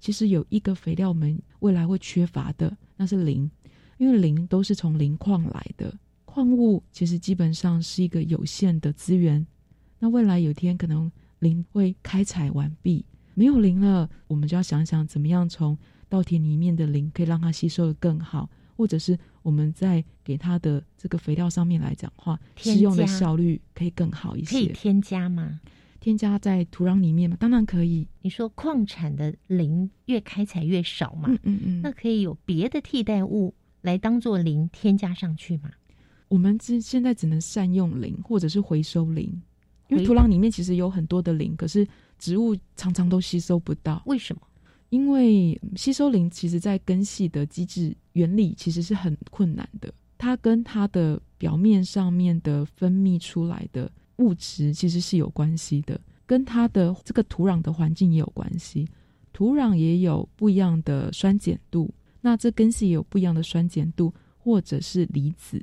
[0.00, 3.50] 其实有一个肥料，我们未来会缺乏的，那是磷，
[3.96, 5.92] 因为磷都是从磷矿来的。
[6.24, 9.46] 矿物其实基本上是一个有限的资源，
[9.98, 24.56] 那未来有天可能磷会开采完毕，没有磷了，我们就要想想怎么样从稻田里面的磷可以让它吸收的更好，或者是我们在给它的这个肥料上面来讲话，使用的效率可以更好一些。
[24.56, 25.60] 可以添加吗？
[26.04, 27.34] 添加在土壤里面吗？
[27.40, 28.06] 当然可以。
[28.20, 31.30] 你说矿产的磷越开采越少嘛？
[31.30, 31.80] 嗯嗯嗯。
[31.82, 35.70] 那可以有别的替代物来当做磷添加上去吗？
[36.28, 39.24] 我们只现在只能善用磷，或者是回收磷，
[39.88, 41.88] 因为土壤里面其实有很多的磷，可是
[42.18, 44.02] 植物常常都吸收不到。
[44.04, 44.42] 为什么？
[44.90, 53.90] 因为吸收磷其实在根系的机制原理其实是很困难的，它跟它的表面上面的分泌出来的。
[54.16, 58.88] 物质其实是有关系的，跟它的这个土壤的环境也有关系。
[59.32, 65.60] 土壤也有不一样的酸碱度，那这根系也有不一样的酸碱度，或者是离子。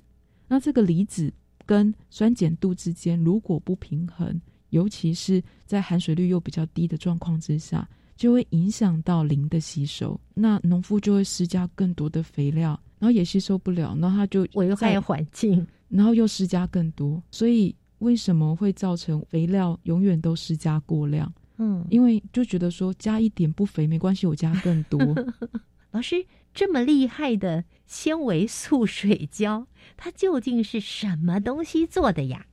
[0.48, 1.34] 那这个离子
[1.66, 7.88] 跟酸碱度之间如果不平衡，尤其是在含水率又比较低的状况之下，
[8.18, 10.20] 就会影响到磷的吸收。
[10.34, 17.74] 那农夫就会施加更多的肥料，然后也吸收不了，然后他就危害环境，然后又施加更多，所以。
[18.02, 21.32] 为什么会造成肥料永远都施加过量？
[21.58, 25.00] 嗯，因为就觉得说加一点不肥没关系，我加更多。
[25.92, 32.44] 老师这么厉害的纤维素水胶，它究竟是什么东西做的呀？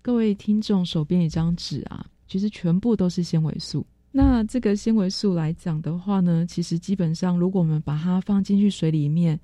[0.00, 3.84] 各位听众手边一张纸啊，其实全部都是纤维素。
[4.12, 9.40] 那这个纤维素来讲的话呢，其实基本上如果我们把它放进去水里面，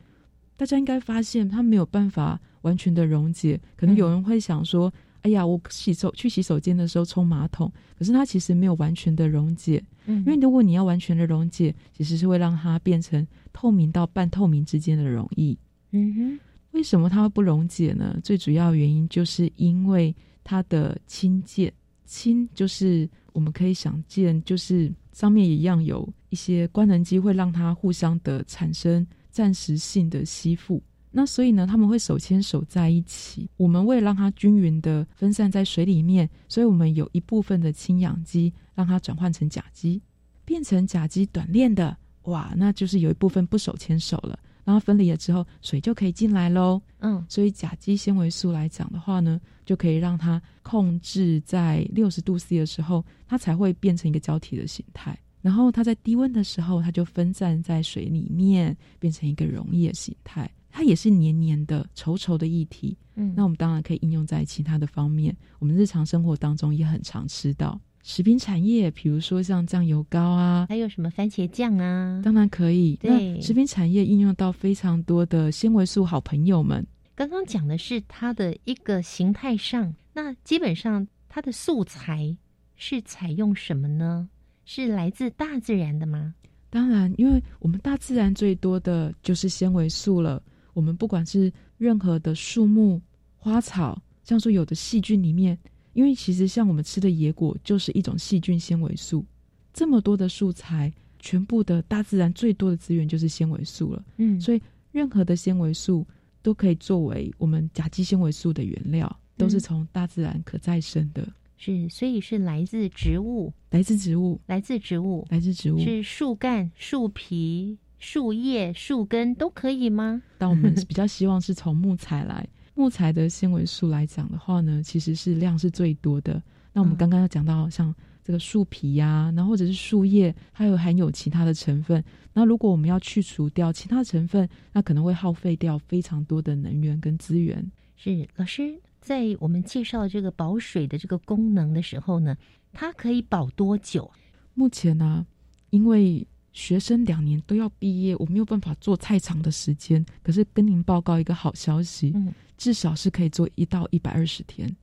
[0.56, 3.60] 大家应该发现它没有办法完全的溶解。
[3.74, 4.92] 可能有人会想说。
[5.24, 9.82] 哎呀，我洗手去洗手间的时候冲马桶，可是它其实没有完全的溶解。
[10.04, 15.56] 嗯，因为如果你要完全的溶解，其实是会让它变成透明到半透明之间的溶液。
[15.92, 16.40] 嗯哼，
[16.72, 18.20] 为什么它会不溶解呢？
[18.22, 21.72] 最主要原因就是因为它的氢键，
[22.04, 30.82] 氢就是我们可以想见，就是上面一样有一些官能机会让它互相的产生暂时性的吸附。
[31.16, 33.48] 那所以呢，他们会手牵手在一起。
[33.56, 40.02] 我们为了让它均匀的分散在水里面，所以我们有一部分的氢氧基让它转换成甲基，
[40.44, 41.96] 变成甲基短链的。
[42.22, 44.36] 哇，那就是有一部分不手牵手了。
[44.64, 46.80] 然后分离了之后，水就可以进来喽。
[47.00, 55.16] 嗯，所以甲基纤维素来讲的话呢，就可以让它控制在六十度 C 的时候，它才会变成一个胶体的形态。
[55.42, 60.50] 然后它在低温的时候，它就分散在水里面，变成一个溶液形态。
[60.76, 65.32] 它也是黏黏的、稠稠的液体，嗯，那我们当然可以应用在其他的方面。
[65.60, 72.96] 我们日常生活当中也很常吃到食品产业，比如说像酱油膏啊，还有什么番茄酱啊，当然可以。
[72.96, 76.84] 对，食品产业应用到非常多的纤维素好朋友们。
[77.14, 81.06] 刚刚讲的是它的一个形态上，那基本上。
[81.26, 82.32] 它的素材
[82.76, 84.28] 是采用什么呢？
[84.64, 86.32] 是来自大自然的吗？
[86.70, 90.40] 当然，因为我们大自然最多的就是纤维素了。
[90.74, 93.00] 我们不管是任何的树木、
[93.36, 95.58] 花草，像说有的细菌里面，
[95.94, 99.24] 因为其实像我们吃的野果就是一种细菌纤维素。
[99.72, 104.04] 这么多的素材，全部的大自然最多的资源就是纤维素了。
[104.18, 104.60] 嗯，所以
[104.92, 106.06] 任何的纤维素
[106.42, 111.26] 都可以作为我们甲基纤维素的原料，都是从大自然可再生的。
[111.56, 120.20] 是，所以是来自植物，来自植物，来自植物，来自植物，是树干、树皮、树叶、树根都可以吗？
[120.36, 126.40] 但我们比较希望是从木材来，木材的纤维素来讲的话呢，其实是量是最多的。
[126.74, 127.92] 那我们刚刚要讲到像
[128.22, 132.04] 这个树皮呀，然后或者是树叶，还有含有其他的成分。
[132.34, 137.72] 那如果我们要去除掉其他成分，那可能会耗费掉非常多的能源跟资源。
[137.96, 138.78] 是老师。
[139.00, 142.36] 在我们介绍这个保水的这个功能的时候呢，
[142.70, 144.10] 它可以保多久？
[144.52, 145.26] 目前呢，
[145.70, 150.02] 因为学生两年都要毕业，我没有办法做太长的时间。
[150.22, 154.74] 可是跟您报告一个好消息，嗯，至少是可以做一到一百二十天。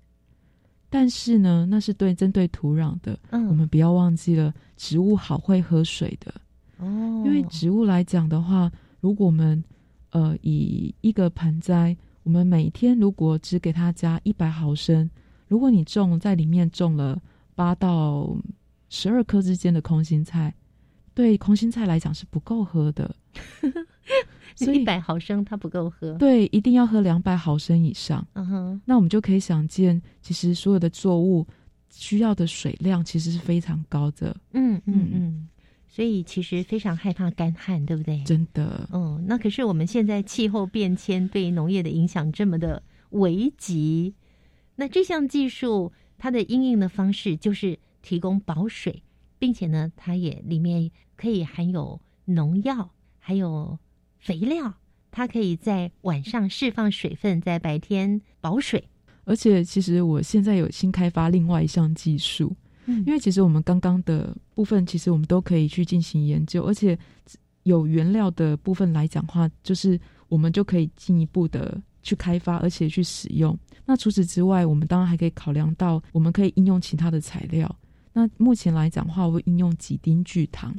[0.87, 6.31] 但是呢，那是对针对土壤的，嗯，我们不要忘记了，植物好会喝水的
[6.77, 7.23] 哦。
[7.25, 9.63] 因为植物来讲的话，如果我们
[10.11, 11.97] 呃以一个盆栽。
[12.23, 15.09] 我们每天如果只给它加一百毫升，
[15.47, 17.19] 如果你种在里面种了
[17.55, 18.37] 八到
[18.89, 20.53] 十二颗之间的空心菜，
[21.13, 23.15] 对空心菜来讲是不够喝的。
[24.55, 28.25] 所以一百毫升它不够喝，对，一定要喝两百毫升以上。
[28.33, 31.47] 嗯哼，那我们就可以想见，其实所有的作物
[31.89, 34.35] 需要的水量其实是非常高的。
[34.53, 35.47] 嗯嗯嗯。
[35.87, 38.21] 所以其实非常害怕干旱，对不对？
[38.23, 38.87] 真的。
[38.93, 42.81] 嗯，那可是我们现在气候变迁对农业的影响这么的
[43.11, 44.13] 危急，
[44.75, 49.01] 那这项技术它的应用的方式就是提供保水，
[49.41, 53.79] 并且呢，它也里面可以含有农药，还有
[54.19, 54.71] 肥料，
[55.09, 58.87] 它可以在晚上释放水分，在白天保水。
[59.23, 62.55] 而且，其实我现在有新开发另外一项技术。
[62.85, 66.95] 嗯因为其实我们刚刚的部分，其实我们都可以去进行研究，而且
[67.63, 73.57] 有原料的部分来讲话，就是我们就可以进一步的去开发，而且去使用。
[73.85, 77.75] 那除此之外，我们当然还可以考量到，我们可以应用其他的材料。
[78.13, 80.75] 那目前来讲话，会应用几丁聚糖。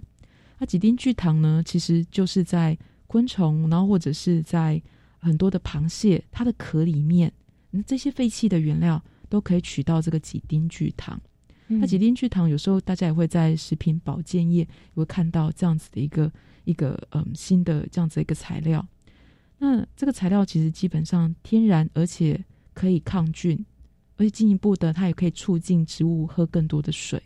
[0.58, 2.76] 那几丁聚糖呢，其实就是在
[3.06, 4.80] 昆虫，然后或者是在
[5.18, 7.32] 很多的螃蟹它的壳里面，
[7.70, 11.20] 那这些废弃的原料都可以取到这个几丁聚糖。
[11.68, 16.30] 那几丁聚糖有时候大家也会在食品保健业会看到这样子的一个
[16.64, 18.86] 一个嗯新的这样子一个材料。
[19.58, 23.64] 那这个材料其实基本上天然，而且可以抗菌，
[24.22, 27.20] 而且进一步的它也可以促进植物喝更多的水。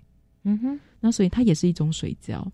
[0.44, 2.50] 嗯哼，那所以它也是一种水胶。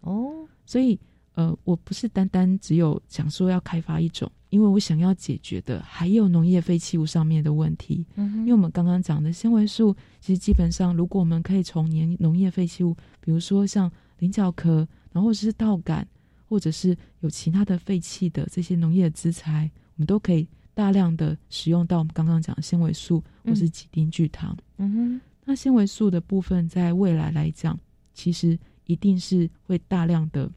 [0.00, 0.98] 哦，所以。
[1.36, 8.06] 呃，我不是单单只有想说要开发一种，因为我想要解决的还有农业废弃物上面的问题。
[8.14, 16.08] 嗯，因为我们刚刚讲的纤维素，其实基本上，如果我们可以从年农业废弃物，比如说像菱角壳，然后是稻杆，
[16.48, 24.54] 或者是有其他的废弃的这些农业的资材，我们都可以大量的使用到我们刚刚讲的纤维素或是几丁聚糖。
[24.76, 27.76] 嗯哼，那纤维素的部分，在未来来讲，
[28.12, 30.48] 其实一定是会大量的。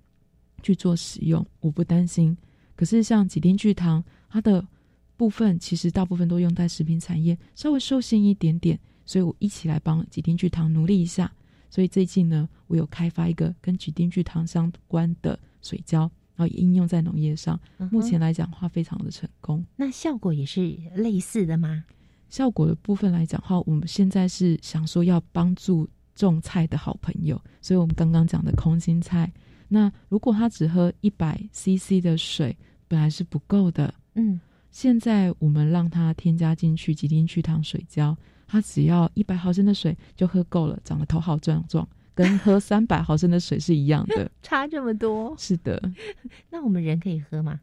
[0.62, 2.36] 去做使用，我不担心。
[2.76, 4.68] 可是像几丁聚糖，它的
[5.16, 11.32] 部分其实大部分都用在食品产业，稍微受限一点点，所以我一起来帮几丁聚糖努力一下。
[11.70, 17.60] 所以最近呢，我有开发一个跟几丁聚糖相关的水胶，然后应用在农业上。
[17.92, 19.66] 目前来讲话非常的成功。
[19.76, 21.84] 那效果也是类似的吗？
[22.30, 25.86] 效果的部分来讲话，我们现在是想说要帮助
[26.16, 29.30] 种菜的好朋友，所以我们刚刚讲的空心菜。
[29.68, 33.94] 那如果他只喝一百 CC 的水，本来是不够的。
[34.14, 34.40] 嗯，
[34.72, 38.18] 现在我们让他添加进去几丁去糖水胶，
[38.48, 41.86] 他只要一百毫升的水就喝够了，长得头好壮壮，
[42.20, 44.30] 跟喝三百 毫升的水是一样的。
[44.44, 45.34] 差这么多？
[45.38, 45.82] 是的。
[46.52, 47.60] 那我们人可以喝吗？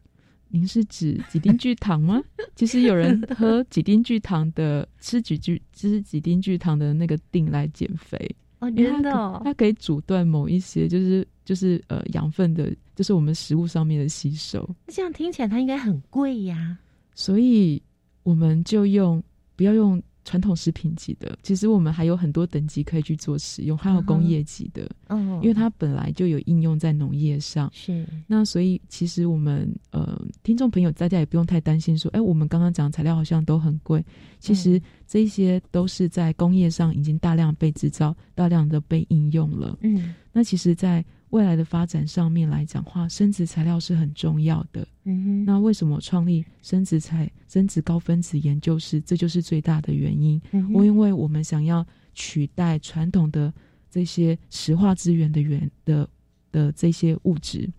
[0.49, 2.23] 您是指几丁聚糖吗？
[2.55, 8.17] 其实有人喝几丁聚糖的，吃几聚吃几丁聚糖的那个锭来减肥。
[8.59, 9.11] 哦，真的，
[9.43, 14.67] 它可以阻断某一些，就是就是呃养分的，就是我们食物上面的吸收。
[14.87, 16.77] 这样听起来它应该很贵呀。
[17.13, 17.81] 所以
[18.23, 19.21] 我们就用
[19.55, 27.71] 不要用传统食品级的，其实我们还有很多等级可以去做使用，还有工业级的，嗯，因为它本来就有应用在农业上。
[27.73, 28.05] 是。
[28.27, 34.03] 那所以其实我们呃，听众朋友大家也不用太担心说，哎，我们刚刚讲材料好像都很贵，
[34.37, 39.77] 其实这些都是在工业上已经大量被制造、大量的被应用了。
[39.79, 40.13] 嗯。
[40.33, 44.87] 那其实，在未来的发展上面来讲话，生殖材料是很重要的。
[45.03, 49.01] 嗯哼，那为什么创立生殖材生殖高分子研究室？
[49.01, 50.41] 这就是最大的原因。
[50.51, 53.53] 嗯哼我因为我们想要取代传统的
[53.89, 56.09] 这些石化资源的源的
[56.51, 57.69] 的这些物质，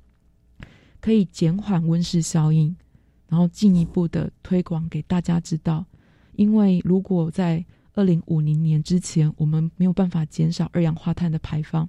[1.00, 2.74] 可以减缓温室效应，
[3.28, 5.84] 然后进一步的推广给大家知道。
[6.36, 11.88] 因为如果在二零五零年之前，我们没有办法减少二氧化碳的排放，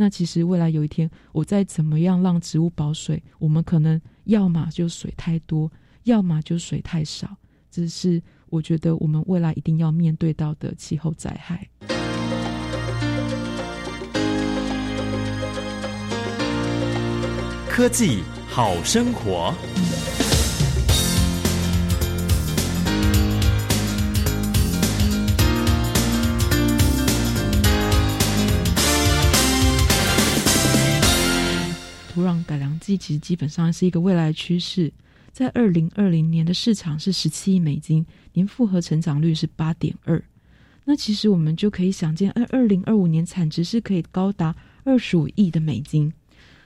[0.00, 5.68] 那其实未来有一天，我再怎么样让植物保水，我们可能要么就水太多，
[6.04, 7.36] 要么就水太少，
[7.68, 11.68] 这是我觉得我们未来一定要面对到的气候灾害。
[17.68, 19.52] 科技好生活。
[32.28, 34.92] 土壤改良剂其实基本上是一个未来趋势，
[35.32, 38.04] 在二零二零年的市场是十七亿美金，
[38.34, 40.22] 年复合成长率是八点二。
[40.84, 44.54] 那其实我们就可以想见，二二零二五年产值是可以高达
[44.84, 46.12] 二十五亿的美金。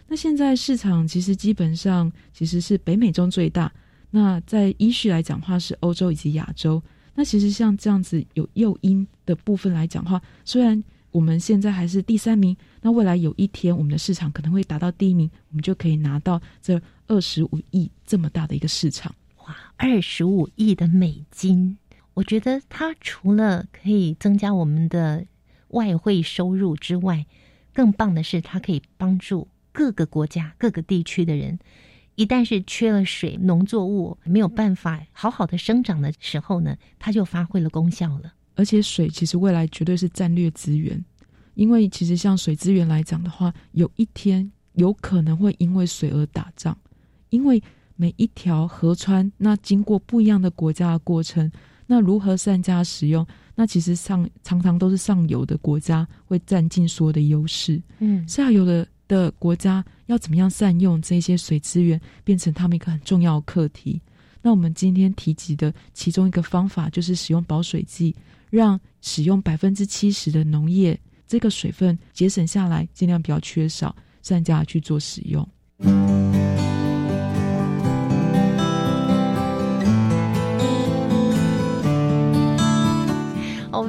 [0.09, 3.73] 那现在市场其实基本上其实是北美中最大，
[4.11, 6.83] 那在依序来讲话是欧洲以及亚洲。
[7.15, 10.83] 那其实像这样子有诱因的部分来讲话，虽然
[11.13, 19.15] 我们现在还是第三名，那未来有一天我们的市场可能会达到第一名，我们就可以拿到这二十五亿这么大的一个市场。
[19.45, 21.77] 哇，二十五亿的美金，
[22.15, 25.27] 我觉得它除了可以增加我们的
[25.69, 27.27] 外汇收入之外，
[27.75, 31.59] 更棒的是它可以帮助各个国家、各个地区的人。
[32.15, 38.33] 一旦是缺了水，农作物没有办法好好的生长的时候呢，它就发挥了功效了。
[38.55, 41.03] 而且水其实未来绝对是战略资源，
[41.55, 46.77] 因为其实像水资源来讲的话，有一天有可能会因为水而打仗，
[47.31, 47.63] 因为
[47.97, 51.51] 每一条河川那经过不一样的国家的过程，
[51.87, 64.01] 那如何善加使用，那其实上常常都是上游的国家会占尽所有的优势，嗯下游的的国家要怎么样善用这些水资源，变成他们一个很重要的课题。
[64.41, 68.15] 那我们今天提及的其中一个方法，就是使用保水剂，
[68.53, 75.49] 让使用百分之七十的农业这个水分节省下来，尽量不要缺少，上架去做使用。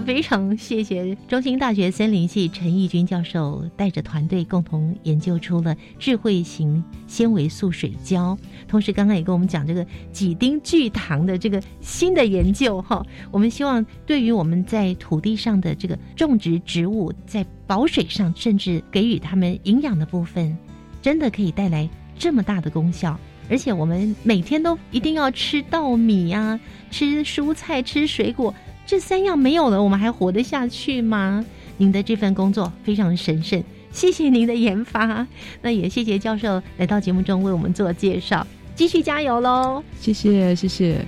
[0.05, 8.37] 非常谢谢中兴大学森林系陈义军教授带着团队共同研究出了智慧型纤维素水胶，
[8.67, 13.05] 同时刚刚也跟我们讲这个几丁聚糖的这个新的研究哈。
[13.31, 20.57] 我们希望对于我们在土地上的这个种植植物，在保水上，甚至给予它们营养的部分，
[21.01, 21.89] 真的可以带来
[22.19, 23.17] 这么大的功效。
[23.49, 26.59] 而且我们每天都一定要吃稻米呀、
[26.91, 28.53] 吃蔬菜、吃水果。
[28.85, 31.43] 这三样没有了，我们还活得下去吗？
[31.77, 35.25] 您的这份工作非常神圣，谢谢您的研发。
[35.63, 39.83] 那也谢谢教授来到节目中为我们做介绍，继续加油喽！
[39.99, 41.03] 谢谢，谢谢。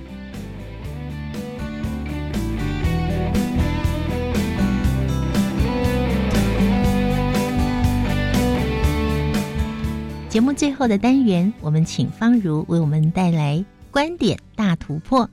[10.28, 15.30] 节目最后的单元，我们请方如为我们带来观点大突破。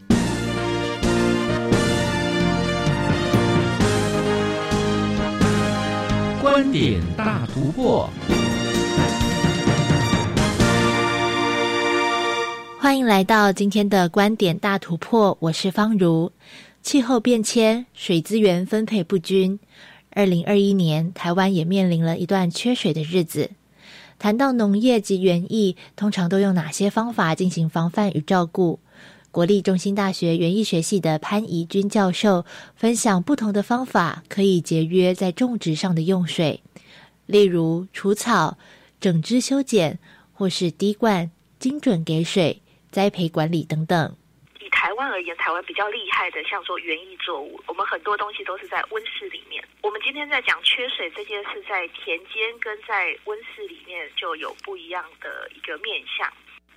[6.54, 8.08] 观点大突破，
[12.80, 16.32] 欢迎来到今天的观点大突破，我是方如。
[16.84, 19.60] 气候变迁，水资源分配不均，
[20.12, 23.50] 二零二一年台湾也面临了一段缺水的日子。
[24.20, 28.80] 谈到农业及园艺，通常都用哪些方法进行防范与照顾？
[29.34, 36.62] 国立中心大学园艺学系的潘怡君教授分享不同的方法，可以节约在种植上的用水，
[37.26, 38.60] 例如除草、
[39.02, 39.98] 整枝修剪，
[40.34, 42.62] 或是滴灌、精准给水、
[42.92, 44.16] 栽培管理等等。
[44.62, 49.68] 以台湾而言，台湾比较厉害的，像说园艺作物，我们很多东西都是在温室里面。
[49.82, 56.32] 我们今天在讲缺水这件事，在田间跟在温室里面就有不一样的一个面向。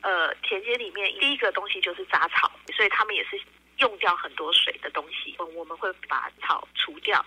[0.07, 3.41] 呃，田间里面第一个东西就是杂草，所以他们也是
[3.79, 7.25] 用掉很多水的东西，我们会把草除掉，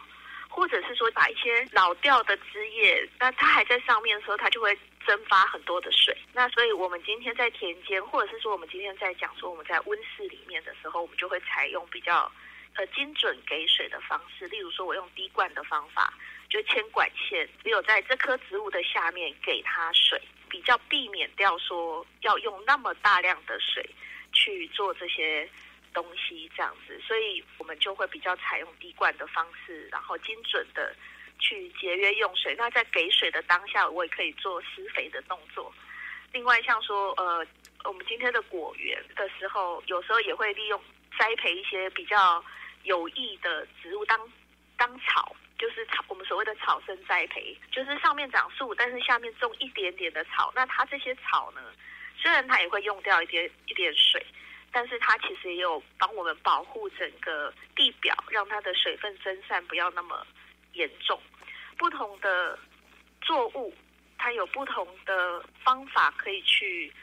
[0.47, 4.73] 或者是说把一些老掉的枝叶，那它还在上面的时候，它就会
[5.05, 6.17] 蒸发很多的水。
[6.31, 12.31] 那所以我们今天在田间，或者是说我们今天在讲说我们在温室里面的时候，我们就会采用比较
[12.75, 16.13] 呃精准给水的方式，例如说我用滴灌的方法，
[16.49, 23.89] 就牵管线，只有在这棵植物的下面给它水，比较避免掉说要用那么大量的水
[24.33, 25.49] 去做这些。
[25.91, 30.95] 东西这样子，所以我们就会比较采用滴灌的方式，然后精准的
[31.39, 32.53] 去节约用水。
[32.55, 35.73] 那在给水的当下，我也可以做施肥的动作。
[36.31, 37.43] 另外，像说呃，
[37.85, 40.79] 我们今天的果园的时候，有时候也会利用
[41.17, 42.41] 栽培一些比较
[42.83, 44.31] 有益的植物当
[44.77, 50.51] 当草，就是草我们所谓的草生栽培，就是上面长树，但是下面种一点点的草。
[50.55, 51.61] 那它这些草呢，
[52.17, 54.25] 虽然它也会用掉一点一点水。
[54.71, 60.23] 但是它其实也有帮我们保护整个地表，让它的水分蒸散不要那么
[60.73, 61.19] 严重。
[61.75, 62.55] 不同的
[63.19, 63.73] 作物，
[64.19, 66.93] 它有不同的方法可以去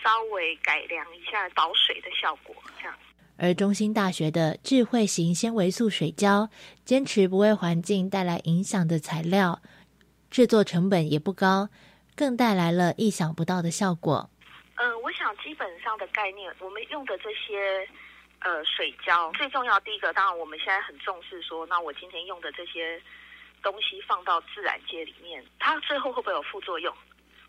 [0.00, 2.54] 稍微改良一下保水的效果。
[2.78, 2.96] 这样。
[3.38, 6.50] 而中兴大学的智慧型纤维素水胶，
[6.84, 9.62] 坚持不为环境带来影响的材料，
[10.28, 11.68] 制作成本也不高，
[12.16, 14.28] 更带来了意想不到的效果。
[14.74, 17.88] 嗯，我想基本上的概念，我们用的这些
[18.40, 23.00] 呃水胶，最重要第一个，当然我们现在很重视说，那我今天用的这些
[23.62, 26.92] 东西放到自然界里面，它最后会不会有副作用？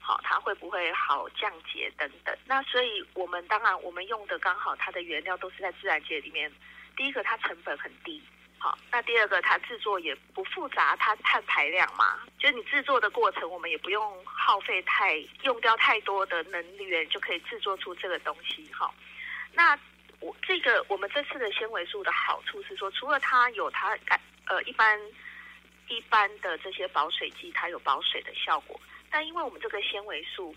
[0.09, 2.35] 好，它会不会好降解等等？
[2.45, 6.51] 那所以我们当然我们用的刚好它的原料都是在自然界里面，
[6.97, 8.19] 第一个它成本很低。
[8.57, 18.67] 好，那第二个它制作也不复杂，它碳排量嘛，就是你制作的过程，我们也不用耗费太用掉太多的能源，就可以制作出这个东西。
[18.73, 18.91] 好，
[19.53, 19.77] 那
[20.19, 23.95] 我这个我们这次的纤维素的好处是说，除了它有它
[24.47, 24.99] 呃一般
[25.87, 30.55] 一般的这些保水剂，它有保水的效果，但因为我们这个纤维素。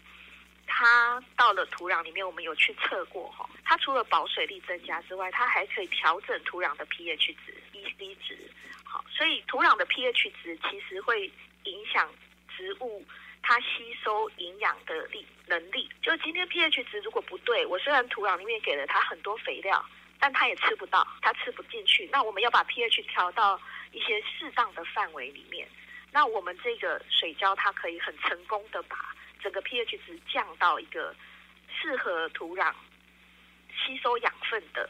[0.64, 3.46] 它到了土壤里面，我们有去测过哈。
[3.64, 8.38] 它除了保水力增加之外，它还可以调整土壤的 pH 值、EC 值。
[8.84, 11.30] 好，所以土壤的 pH 值其实会
[11.64, 12.08] 影响
[12.56, 13.04] 植物
[13.42, 15.90] 它吸收营养的力能力。
[16.00, 19.84] 就今天 pH 值如果不对，我虽然土壤里面给了它很多肥料，
[20.18, 22.08] 但它也吃不到，它吃不进去。
[22.12, 25.68] 那我们要把 pH 调到一些适当的范围里面。
[26.12, 28.96] 那我们这个水胶它可以很成功的把。
[29.42, 31.12] 整个 pH 值降到一个
[31.66, 32.72] 适合土壤
[33.74, 34.88] 吸收养分的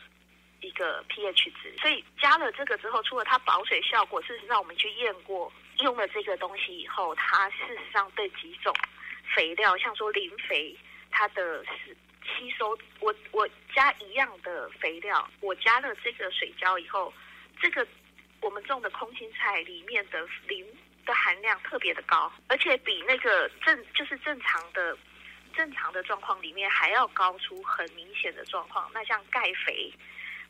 [0.61, 8.77] 一个 pH 值，所以加了这个之后，除了它保水效果，事实上我们去验过，用了这个东西以后，它事实上对几种
[9.35, 10.77] 肥料，像说磷肥，
[11.11, 17.11] 它的是吸收，我我加一样的肥料，我加了这个水胶以后，
[17.59, 17.89] 这个
[18.43, 20.67] 我们种的空心菜里面的磷。
[21.05, 24.97] 的含量特别的高，而且比那个正就是正常的
[25.55, 28.91] 正常的状况里面还要高出很明显的状况。
[28.95, 29.93] 那像钙肥、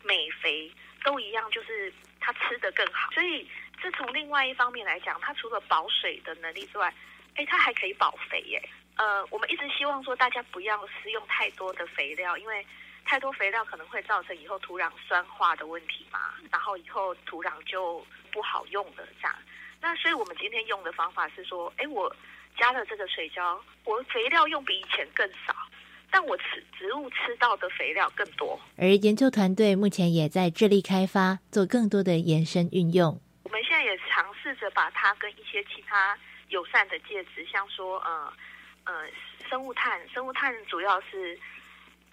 [0.02, 0.72] 镁肥
[1.04, 3.10] 都一样，就是它吃的更好。
[3.12, 3.48] 所以
[3.82, 6.94] 这从另外一方面来讲，它除了保水的能力之外，
[7.34, 8.62] 哎，它还可以保肥耶。
[8.96, 12.64] 呃，我们一直希望说大家不要施用太多的肥料，因为
[13.04, 19.34] 太多肥料可能会造成以后土壤酸化的问题嘛，然后以后土壤就不好用了这样。
[19.82, 22.14] 那所以，我们今天用的方法是说，哎，我
[22.56, 25.52] 加了这个水胶，我肥料用比以前更少，
[26.08, 28.58] 但我吃植物吃到的肥料更多。
[28.78, 33.20] 而研究团队目前也在致力开发，做更多的延伸运用。
[33.42, 36.16] 我们现在也尝试着把它跟一些其他
[36.48, 38.32] 友善的介质，像说，呃，
[38.84, 39.06] 呃，
[39.50, 41.36] 生物炭，生物炭主要是。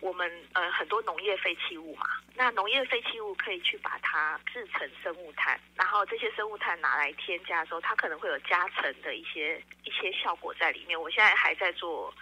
[0.01, 10.99] 我们呃很多农业废弃物嘛，那农业废弃物可以去把它制成生物炭，然后这些生物炭拿来添加的时候，它可能会有加成的一些一些效果在里面。
[10.99, 12.13] 我现在还在做，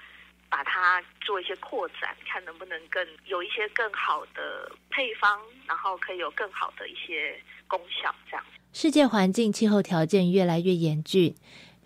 [0.50, 8.14] 把它做一些扩展，看能不能更有一些更好的配方，然后可以有更好的一些功效。
[8.30, 11.36] 这样，世界环境气候条件越来越严峻。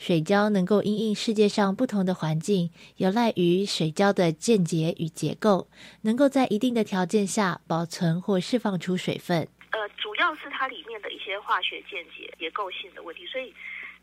[0.01, 5.67] 水胶能够因应世界上不同的环境，有赖于水胶的间接与结构，
[6.01, 9.47] 能够在一定的条件下保存或释放出水分。
[9.69, 13.53] 呃，主要是它里面的一些化学间接结构性的问题，所以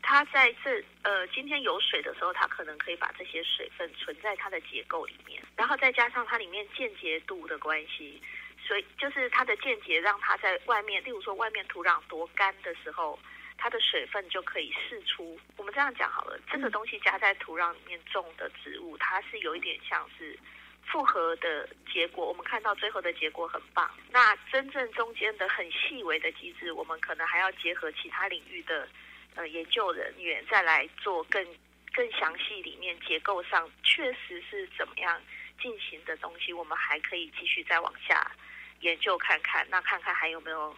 [0.01, 8.21] 它在这呃今天有水的时候，它可能可以把这些水分存在它的结构里面，然后再加上它里面间接度的关系，
[8.65, 13.19] 所以就是它的间接让它在外面，例如说外面土壤多干的时候。
[13.61, 15.37] 它的水分就可以释出。
[15.57, 20.39] 我们这样讲好了，这个东西加在土壤里面种的植物，它是有一点像是
[20.85, 23.91] 复合的结果，我们看到最后的结果很棒。
[24.09, 28.87] 那真正中间的很细微的机制，我们可能还要结合其他领域的
[29.35, 31.45] 呃研究人员再来做更
[31.93, 35.21] 更详细里面结构上确实是怎么样
[35.61, 38.31] 进行的东西，我们还可以继续再往下
[38.79, 40.73] 研究看看，那看看还有没有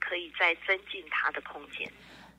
[0.00, 1.90] 可以再增进它的空间。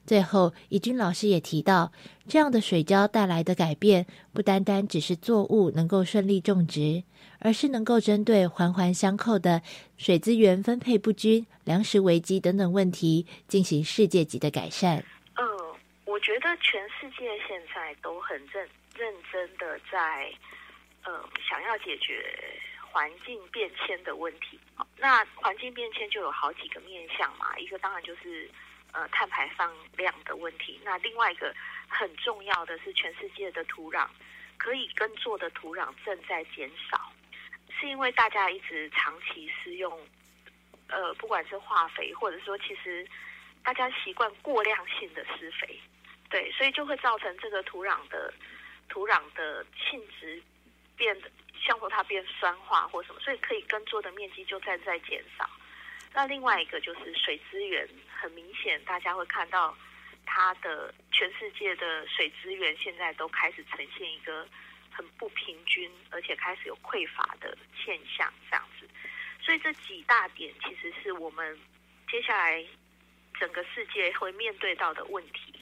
[0.03, 1.91] 最后，怡君老师也提到，
[2.27, 7.03] 这样的水浇带来的改变，不单单只是作物能够顺利种植，
[7.39, 9.61] 而是能够针对环环相扣的
[9.97, 15.05] 水资源分配不均、粮食危机等等问题，进行世界级的改善。
[15.37, 15.45] 嗯，
[16.05, 20.33] 我觉得全世界现在都很认认真的在，
[21.03, 21.11] 呃，
[21.47, 22.25] 想要解决
[22.91, 24.59] 环境变迁的问题。
[24.97, 28.49] 那环境变迁就有好几个面向嘛，一个当然就是。
[28.93, 30.77] 呃，碳排放量的问题。
[30.83, 31.55] 那另外一个
[31.87, 34.05] 很重要的是，全世界的土壤
[34.57, 37.09] 可以耕作的土壤正在减少，
[37.69, 39.97] 是因为大家一直长期施用，
[40.89, 43.07] 呃，不管是化肥，或者说其实
[43.63, 45.79] 大家习惯过量性的施肥，
[46.29, 48.33] 对，所以就会造成这个土壤的
[48.89, 50.43] 土壤的性质
[50.97, 51.31] 变得，
[51.63, 55.49] 像说它变酸化或什么，所以可以耕作的面积就在在减少。
[56.13, 57.87] 那另外一个就是水资源，
[58.19, 59.77] 很明显大家会看到，
[60.25, 64.45] 它的全世界的水资源现在都开始呈现一个
[64.91, 68.89] 很不平均，而且开始有匮乏的现象，这样子。
[69.41, 71.57] 所以这几大点其实是我们
[72.09, 72.65] 接下来
[73.39, 75.55] 整个世界会面对到的问题。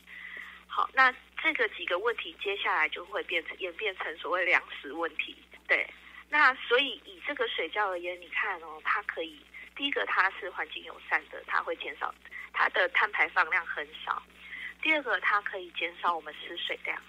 [0.68, 5.36] 好，那这个几个问题接下来就会变成演变成所谓粮食问题。
[5.70, 5.88] 对，
[6.30, 9.40] 那所以以这个水窖而言，你看哦，它可以。
[9.76, 12.14] 第一个，它是环境友善的，它会减少
[12.52, 14.22] 它的碳排放量很少。
[14.82, 17.02] 第二个，它可以减少我们施水量、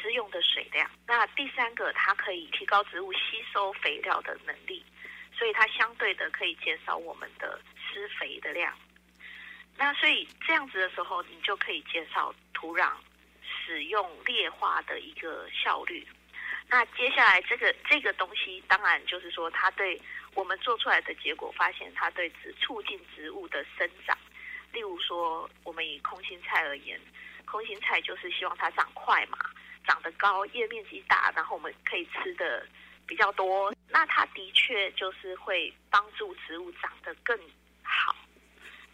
[0.00, 0.90] 施用的水量。
[1.06, 4.82] 那第三个，它可以提高植物吸收肥料的能力，
[5.36, 8.74] 所以它相对的可以减少我们的施肥的量。
[9.76, 12.92] 那所以这样子的时候，你就可以减少土壤
[13.44, 16.06] 使用劣化的一个效率。
[16.72, 20.00] 那接下来这个这个东西，当然就是说它对。
[20.34, 24.16] 我们做出来的结果发现，它对植促进植物的生长。
[24.72, 26.98] 例如说，我们以空心菜而言，
[27.44, 29.36] 空心菜就是希望它长快嘛，
[29.86, 32.66] 长得高，叶面积大，然后我们可以吃的
[33.06, 33.70] 比较多。
[33.90, 37.38] 那它的确就是会帮助植物长得更
[37.82, 38.16] 好、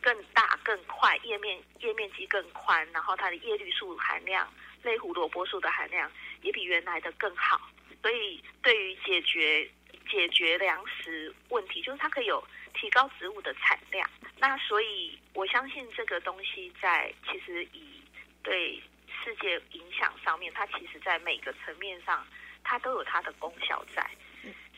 [0.00, 4.52] 更大、更快，叶面叶面积更宽，然后它的叶绿素含量、
[4.82, 6.10] 类胡萝卜素的含量
[6.42, 7.60] 也比原来的更好。
[8.02, 9.68] 所以，对于解决
[10.08, 12.42] 解决粮食问题，就是它可以有
[12.74, 14.08] 提高植物的产量。
[14.38, 18.00] 那所以我相信这个东西在其实以
[18.42, 18.80] 对
[19.24, 22.26] 世界影响上面，它其实在每个层面上
[22.62, 24.08] 它都有它的功效在。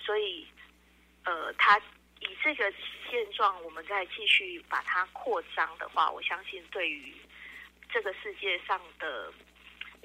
[0.03, 0.47] 所以
[1.25, 1.79] 呃，它
[2.21, 2.73] 以这个
[3.11, 7.15] 现状，我们再继续把它扩张的话，我相信对于
[7.93, 9.31] 这个世界上的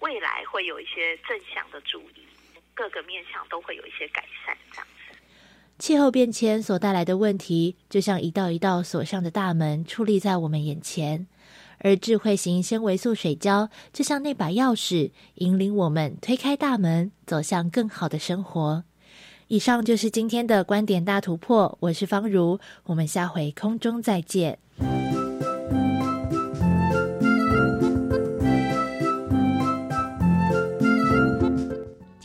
[0.01, 2.25] 未来会有一些正向的注意，
[2.73, 4.87] 各个面向都会有一些改善，这样。
[5.77, 11.27] 气候变迁所带来的问题，就像一道一道锁上的大门矗立在我们眼前，
[11.79, 18.83] 而智慧型纤维素水胶就像那把钥匙，引领我们推开大门，走向更好的生活。
[19.47, 24.57] 以上就是今天的观点大突破，我是方如，我们下回空中再见。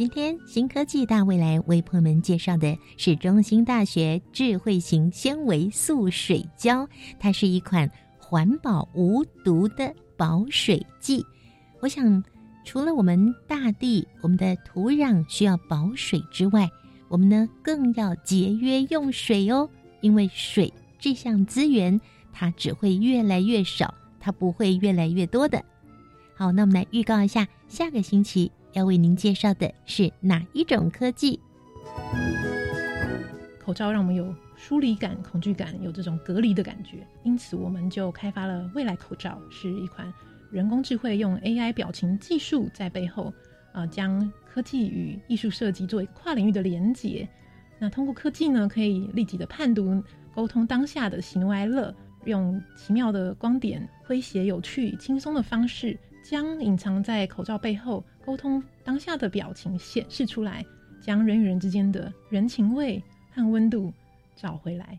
[0.00, 6.88] 今天新科技大未来为朋友们介绍的是中兴大学智慧型纤维素水胶，
[7.18, 7.86] 它是一款
[8.18, 11.22] 环保无毒的保水剂。
[11.80, 12.24] 我想，
[12.64, 16.66] 除了我们大地、我们的土壤需要保水之外，
[17.08, 19.68] 我们呢更要节约用水哦，
[20.00, 22.00] 因为水这项资源
[22.32, 25.62] 它只会越来越少，它不会越来越多的。
[26.34, 28.50] 好，那我们来预告一下下个星期。
[28.72, 31.40] 要为您介绍的是哪一种科技？
[33.58, 40.12] 口罩让我们有疏离感、恐惧感，有这种隔离的感觉，因此我们就开发了未来口罩，是一款
[40.50, 43.32] 人工智慧用 AI 表情技术在背后，
[43.72, 47.28] 呃，将科技与艺术设计作为跨领域的连结。
[47.78, 50.02] 那通过科技呢，可以立即的判读、
[50.34, 51.94] 沟通当下的喜怒哀乐，
[52.24, 55.96] 用奇妙的光点、诙谐、有趣、轻松的方式。
[56.30, 60.64] 将隐藏在口罩背后沟通当下的表情显示出来，
[61.02, 63.02] 将人与人之间的人情味
[63.34, 63.92] 和温度
[64.36, 64.96] 找回来。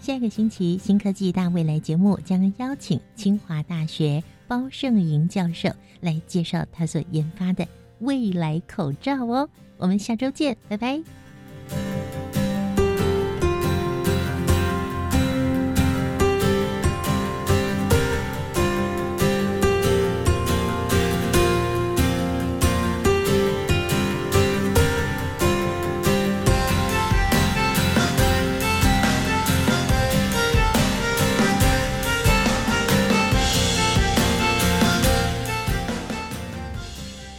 [0.00, 5.68] 下个星期新科技大未来节目将邀请清华大学包胜莹教授
[6.00, 7.64] 来介绍他所研发的
[8.00, 9.48] 未来口罩哦。
[9.76, 11.00] 我们下周见，拜拜。